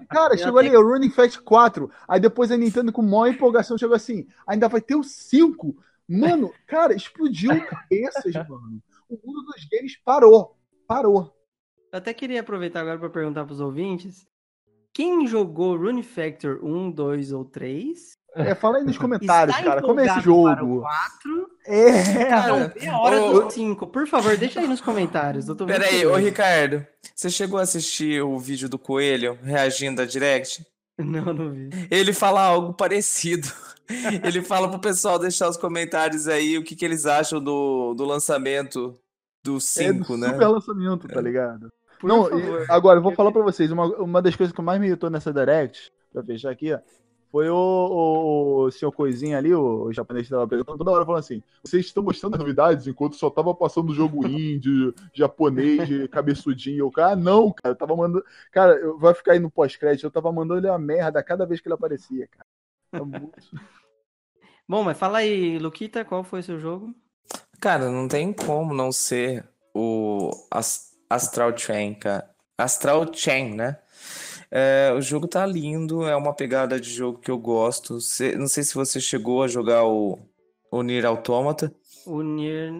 [0.10, 1.92] Cara, chegou ali, o Running Factory 4.
[2.08, 5.76] Aí depois a Nintendo, com maior empolgação, chegou assim: ainda vai ter o 5.
[6.08, 8.82] Mano, cara, explodiu cabeças, mano.
[9.10, 10.56] O mundo dos games parou.
[10.88, 11.34] Parou.
[11.92, 14.28] Eu até queria aproveitar agora para perguntar pros ouvintes.
[14.94, 18.14] Quem jogou Rune Factor 1, 2 ou 3?
[18.38, 20.82] É, fala aí nos comentários, está cara, como é esse empolgado para o jogo?
[20.82, 21.50] 4?
[21.68, 22.26] É.
[22.26, 23.88] Cara, É a hora ô- do 5.
[23.88, 25.48] Por favor, deixa aí nos comentários.
[25.48, 26.16] Eu muito Pera aí, ô.
[26.18, 26.86] Ricardo,
[27.16, 30.66] você chegou a assistir o vídeo do Coelho reagindo à Direct?
[30.98, 31.70] Não, não vi.
[31.90, 33.48] Ele fala algo parecido.
[34.24, 38.04] Ele fala pro pessoal deixar os comentários aí o que, que eles acham do, do
[38.06, 38.98] lançamento
[39.44, 40.28] do É do 5, né?
[40.30, 41.72] super lançamento, tá ligado?
[42.00, 42.62] Por Não, favor.
[42.62, 45.10] e agora eu vou falar pra vocês, uma, uma das coisas que mais me irritou
[45.10, 46.80] nessa Direct, pra fechar aqui, ó,
[47.32, 51.06] foi o, o, o senhor Coisinha ali, o, o japonês que tava apresentando, toda hora
[51.06, 55.90] falando assim, vocês estão mostrando as novidades enquanto só tava passando o jogo indie, japonês,
[56.10, 56.80] cabeçudinho.
[56.86, 58.24] Eu, cara, ah, não, cara, eu tava mandando...
[58.52, 61.60] Cara, eu- vai ficar aí no pós-crédito, eu tava mandando ele a merda cada vez
[61.62, 62.46] que ele aparecia, cara.
[62.94, 63.40] Muito-
[64.68, 66.94] Bom, mas fala aí, Luquita, qual foi o seu jogo?
[67.60, 72.30] Cara, não tem como não ser o As- Astral Chain, cara.
[72.58, 73.78] Astral Chain, né?
[74.50, 78.00] É, o jogo tá lindo, é uma pegada de jogo que eu gosto.
[78.02, 80.18] Cê- não sei se você chegou a jogar o,
[80.72, 81.74] o Nier Automata.
[82.06, 82.72] O Nier,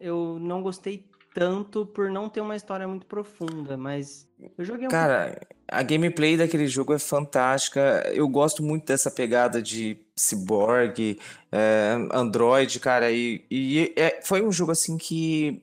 [0.00, 4.90] eu não gostei tanto por não ter uma história muito profunda, mas eu joguei um
[4.90, 8.10] Cara, a gameplay daquele jogo é fantástica.
[8.14, 11.18] Eu gosto muito dessa pegada de cyborg,
[11.52, 13.10] é, Android, cara.
[13.10, 15.62] E, e é- foi um jogo assim que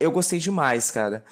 [0.00, 1.24] eu gostei demais, cara.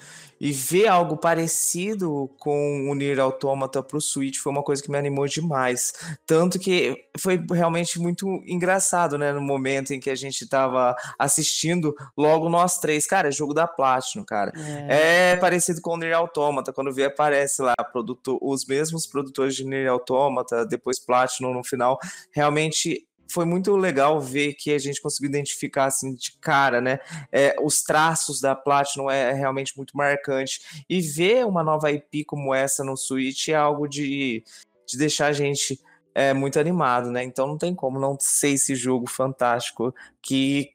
[0.43, 4.97] E ver algo parecido com o Nier Automata pro Switch foi uma coisa que me
[4.97, 5.93] animou demais.
[6.25, 9.31] Tanto que foi realmente muito engraçado, né?
[9.31, 13.07] No momento em que a gente tava assistindo, logo nós três.
[13.07, 14.51] Cara, é jogo da Platinum, cara.
[14.89, 19.55] É, É parecido com o Nier Automata, quando vê aparece lá produtor, os mesmos produtores
[19.55, 21.97] de Nier Automata, depois Platinum no final.
[22.31, 26.99] Realmente foi muito legal ver que a gente conseguiu identificar assim de cara, né?
[27.31, 30.85] É, os traços da Platinum é realmente muito marcante.
[30.87, 34.43] E ver uma nova IP como essa no Switch é algo de,
[34.87, 35.81] de deixar a gente
[36.13, 37.23] é, muito animado, né?
[37.23, 40.69] Então não tem como não ser esse jogo fantástico que,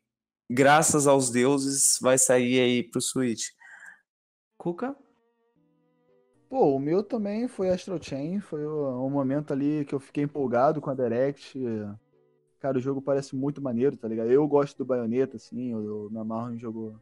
[0.50, 3.50] graças aos deuses, vai sair aí pro Switch.
[4.56, 4.96] Cuca?
[6.48, 10.24] Pô, o meu também foi Astral Chain, foi o- um momento ali que eu fiquei
[10.24, 11.56] empolgado com a Direct.
[12.60, 14.30] Cara, o jogo parece muito maneiro, tá ligado?
[14.30, 17.00] Eu gosto do Bayonetta, assim, eu, eu me amarro em jogo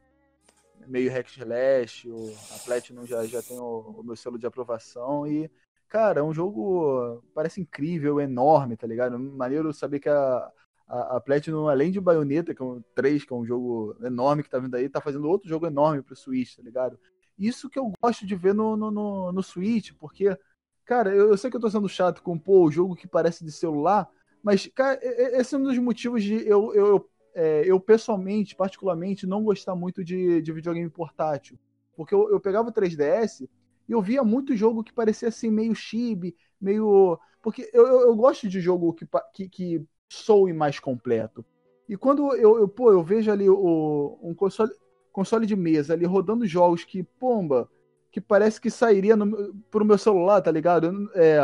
[0.87, 5.27] meio hack slash, o- a Platinum já, já tem o, o meu selo de aprovação
[5.27, 5.49] e,
[5.89, 9.17] cara, é um jogo, parece incrível, enorme, tá ligado?
[9.19, 10.51] Maneiro saber que a,
[10.87, 14.43] a, a Platinum, além de Bayonetta, que é um 3, que é um jogo enorme
[14.43, 16.97] que tá vindo aí, tá fazendo outro jogo enorme pro Switch, tá ligado?
[17.37, 20.37] Isso que eu gosto de ver no, no, no, no Switch, porque,
[20.85, 23.43] cara, eu, eu sei que eu tô sendo chato com, pô, o jogo que parece
[23.43, 24.07] de celular,
[24.43, 29.27] mas, cara, esse é um dos motivos de eu, eu, eu, é, eu pessoalmente, particularmente,
[29.27, 31.57] não gostar muito de, de videogame portátil.
[31.95, 33.47] Porque eu, eu pegava o 3DS
[33.87, 37.19] e eu via muito jogo que parecia assim, meio chibi, meio.
[37.41, 41.45] Porque eu, eu, eu gosto de jogo que, que, que soe mais completo.
[41.87, 44.71] E quando eu, eu, pô, eu vejo ali o, um console,
[45.11, 47.69] console de mesa ali rodando jogos que, pomba,
[48.11, 51.09] que parece que sairia no, pro meu celular, tá ligado?
[51.15, 51.39] É,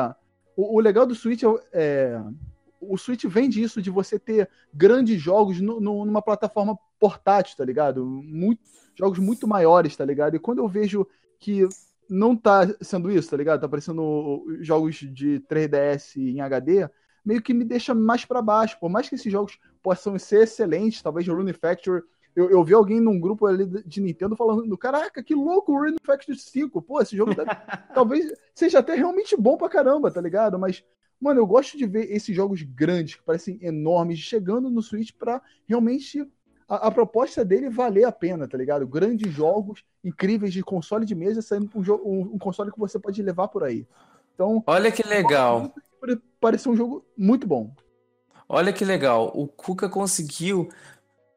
[0.55, 2.23] o, o legal do Switch é, é,
[2.89, 7.65] o Switch vende isso de você ter grandes jogos no- no- numa plataforma portátil, tá
[7.65, 8.05] ligado?
[8.05, 8.61] Muito,
[8.95, 10.35] jogos muito maiores, tá ligado?
[10.35, 11.05] E quando eu vejo
[11.39, 11.67] que
[12.09, 13.59] não tá sendo isso, tá ligado?
[13.61, 16.87] Tá aparecendo jogos de 3DS em HD,
[17.25, 18.77] meio que me deixa mais pra baixo.
[18.79, 22.03] Por mais que esses jogos possam ser excelentes, talvez o Rune Factory.
[22.35, 25.97] Eu, eu vi alguém num grupo ali de Nintendo falando: Caraca, que louco o Rune
[26.03, 26.81] Factory 5.
[26.81, 27.49] Pô, esse jogo deve-
[27.93, 30.57] talvez seja até realmente bom pra caramba, tá ligado?
[30.57, 30.83] Mas,
[31.23, 35.41] mano, eu gosto de ver esses jogos grandes, que parecem enormes, chegando no Switch pra
[35.65, 36.27] realmente
[36.67, 38.85] a, a proposta dele valer a pena, tá ligado?
[38.87, 42.99] Grandes jogos incríveis de console de mesa saindo um, jogo- um- um console que você
[42.99, 43.87] pode levar por aí.
[44.35, 45.73] Então, Olha que legal.
[46.39, 47.73] parece um jogo muito bom.
[48.47, 49.31] Olha que legal.
[49.33, 50.69] O Cuca conseguiu,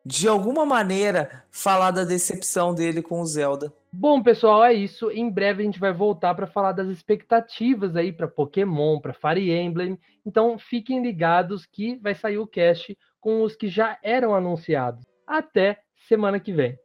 [0.08, 3.72] de alguma maneira, falar da decepção dele com o Zelda.
[3.92, 5.10] Bom, pessoal, é isso.
[5.10, 9.50] Em breve a gente vai voltar para falar das expectativas aí para Pokémon, para Fire
[9.50, 9.98] Emblem.
[10.24, 15.04] Então fiquem ligados que vai sair o cast com os que já eram anunciados.
[15.26, 16.78] Até semana que vem.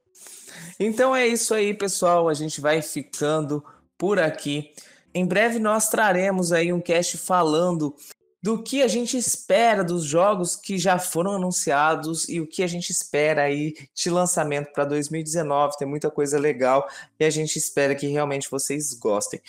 [0.79, 2.27] Então é isso aí, pessoal.
[2.27, 3.63] A gente vai ficando
[3.99, 4.73] por aqui.
[5.13, 7.95] Em breve nós traremos aí um cast falando
[8.41, 12.67] do que a gente espera dos jogos que já foram anunciados e o que a
[12.67, 15.77] gente espera aí de lançamento para 2019.
[15.77, 16.87] Tem muita coisa legal
[17.19, 19.39] e a gente espera que realmente vocês gostem.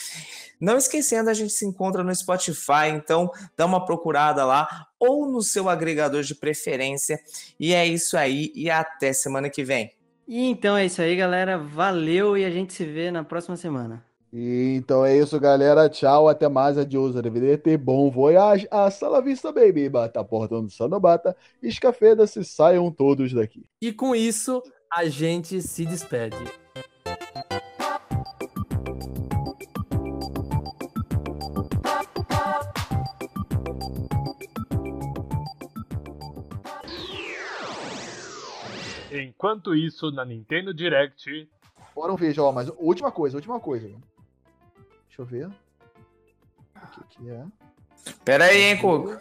[0.60, 5.42] Não esquecendo, a gente se encontra no Spotify, então dá uma procurada lá ou no
[5.42, 7.18] seu agregador de preferência.
[7.58, 9.90] E é isso aí e até semana que vem.
[10.28, 11.58] E então é isso aí, galera.
[11.58, 14.04] Valeu e a gente se vê na próxima semana.
[14.32, 15.90] E então é isso, galera.
[15.90, 16.78] Tchau, até mais.
[16.78, 17.76] Adiós, arrivederci.
[17.76, 18.66] Bom voyage.
[18.70, 19.90] Hasta la vista, baby.
[19.90, 21.36] Bata a porta onde Sanobata.
[21.62, 23.66] Escafeda-se, saiam todos daqui.
[23.80, 26.36] E com isso, a gente se despede.
[39.10, 41.46] Enquanto isso, na Nintendo Direct,
[41.94, 43.90] Foram ver, ó, mas última coisa, última coisa.
[45.12, 45.46] Deixa eu ver.
[45.46, 47.44] O que que é?
[48.24, 49.20] Pera aí, hein, Cuca.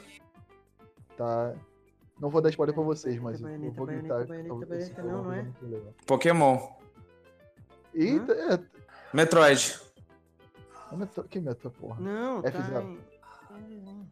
[1.17, 1.53] Tá.
[2.17, 4.25] Não vou dar spoiler pra vocês, mas eu Baioneta, vou gritar.
[4.25, 5.45] baioneta, esse não, não é?
[6.05, 6.69] Pokémon.
[7.93, 8.59] Eita, é.
[9.13, 9.79] Metroid.
[10.91, 11.99] é metro- Que metro, porra?
[11.99, 12.51] Não, tá.
[12.51, 12.83] F0.
[12.83, 14.11] em-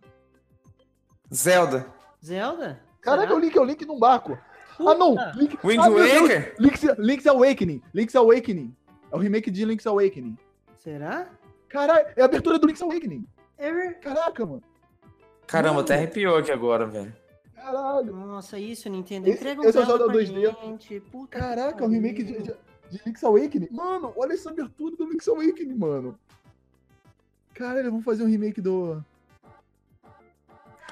[1.33, 1.85] Zelda.
[2.23, 2.83] Zelda?
[2.99, 3.35] Caraca, Será?
[3.35, 4.37] o Link é o Link num barco.
[4.79, 5.15] Ah, não!
[5.15, 5.31] Puta.
[5.37, 5.57] Link...
[5.63, 5.89] Wind ah!
[5.89, 6.55] Waker?
[6.59, 7.81] Link's, Link's Awakening.
[7.93, 8.75] Link's Awakening.
[9.11, 10.37] É o remake de Link's Awakening.
[10.75, 11.29] Será?
[11.69, 13.25] Caralho, é a abertura do Link's Awakening.
[13.57, 13.99] Ever?
[13.99, 14.63] Caraca, mano.
[15.47, 17.13] Caramba, até arrepiou aqui agora, velho.
[17.55, 18.15] Caralho.
[18.15, 19.27] Nossa, isso, Nintendo.
[19.27, 20.55] Esse- Entrega um esse é o Zelda pra 2D.
[20.63, 20.99] gente.
[21.01, 22.53] Puta Caraca, é o remake de, de,
[22.89, 23.67] de Link's Awakening.
[23.71, 26.17] Mano, olha essa abertura do Link's Awakening, mano.
[27.53, 29.03] Caralho, vamos fazer um remake do.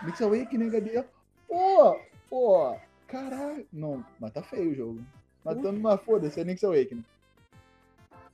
[0.03, 1.03] Link's Awakening HD.
[1.47, 1.97] Pô,
[2.29, 2.75] pô.
[3.07, 3.65] Caralho.
[3.71, 4.99] Não, mas tá feio o jogo.
[5.45, 7.05] Matando uma foda-se, é Link's Awakening.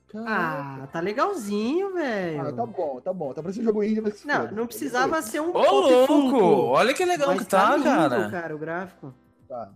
[0.08, 0.82] Caraca.
[0.84, 2.40] Ah, tá legalzinho, velho.
[2.40, 3.32] Ah, tá bom, tá bom.
[3.32, 4.52] Tá parecendo jogo indie, mas Não, foda.
[4.52, 6.06] não precisava ser um Ô, louco!
[6.06, 8.30] Funko, Olha que legal mas que tá, lindo, cara.
[8.30, 9.14] cara, o gráfico.
[9.48, 9.70] Tá.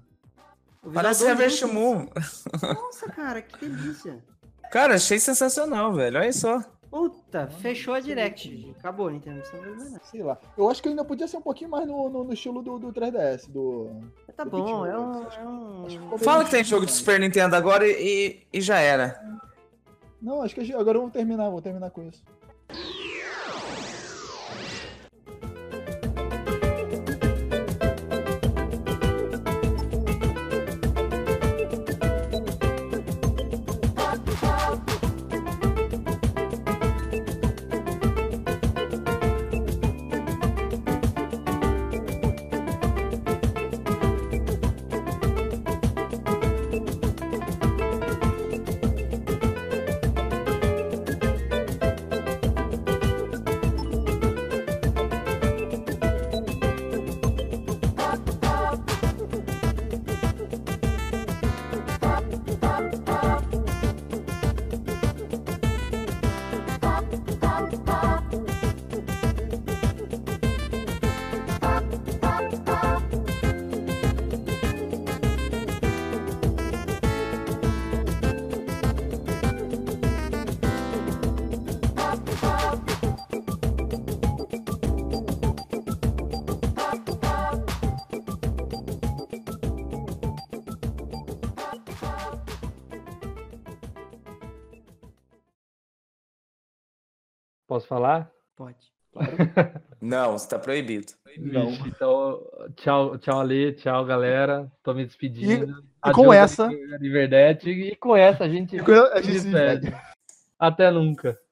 [0.82, 2.06] O Parece Harvest Moon.
[2.62, 4.22] Nossa, cara, que delícia.
[4.70, 6.18] Cara, achei sensacional, velho.
[6.20, 6.62] Olha só.
[6.90, 8.74] Puta, fechou a Direct.
[8.78, 9.42] Acabou, Nintendo.
[9.52, 10.00] Não nada.
[10.04, 10.38] Sei lá.
[10.56, 12.92] Eu acho que ainda podia ser um pouquinho mais no, no, no estilo do, do
[12.92, 13.90] 3DS, do.
[14.34, 15.26] Tá do bom, é um.
[15.26, 15.44] Acho É
[16.14, 16.18] um...
[16.18, 16.92] Fala que tem jogo de.
[16.92, 19.20] Super Nintendo agora e, e- e já era.
[20.20, 22.22] Não, acho que agora vamos terminar, vamos terminar com isso.
[97.88, 98.30] Falar?
[98.56, 98.76] Pode.
[100.00, 101.12] Não, você tá proibido.
[101.38, 101.70] Não.
[101.86, 102.40] Então,
[102.76, 104.70] tchau, tchau, Ale, tchau, galera.
[104.82, 105.82] Tô me despedindo.
[106.06, 106.68] e com Adeus, essa-
[107.00, 107.70] Riverdete.
[107.70, 109.94] E com essa a gente, E com essa a gente se despede.
[110.58, 111.38] Até nunca.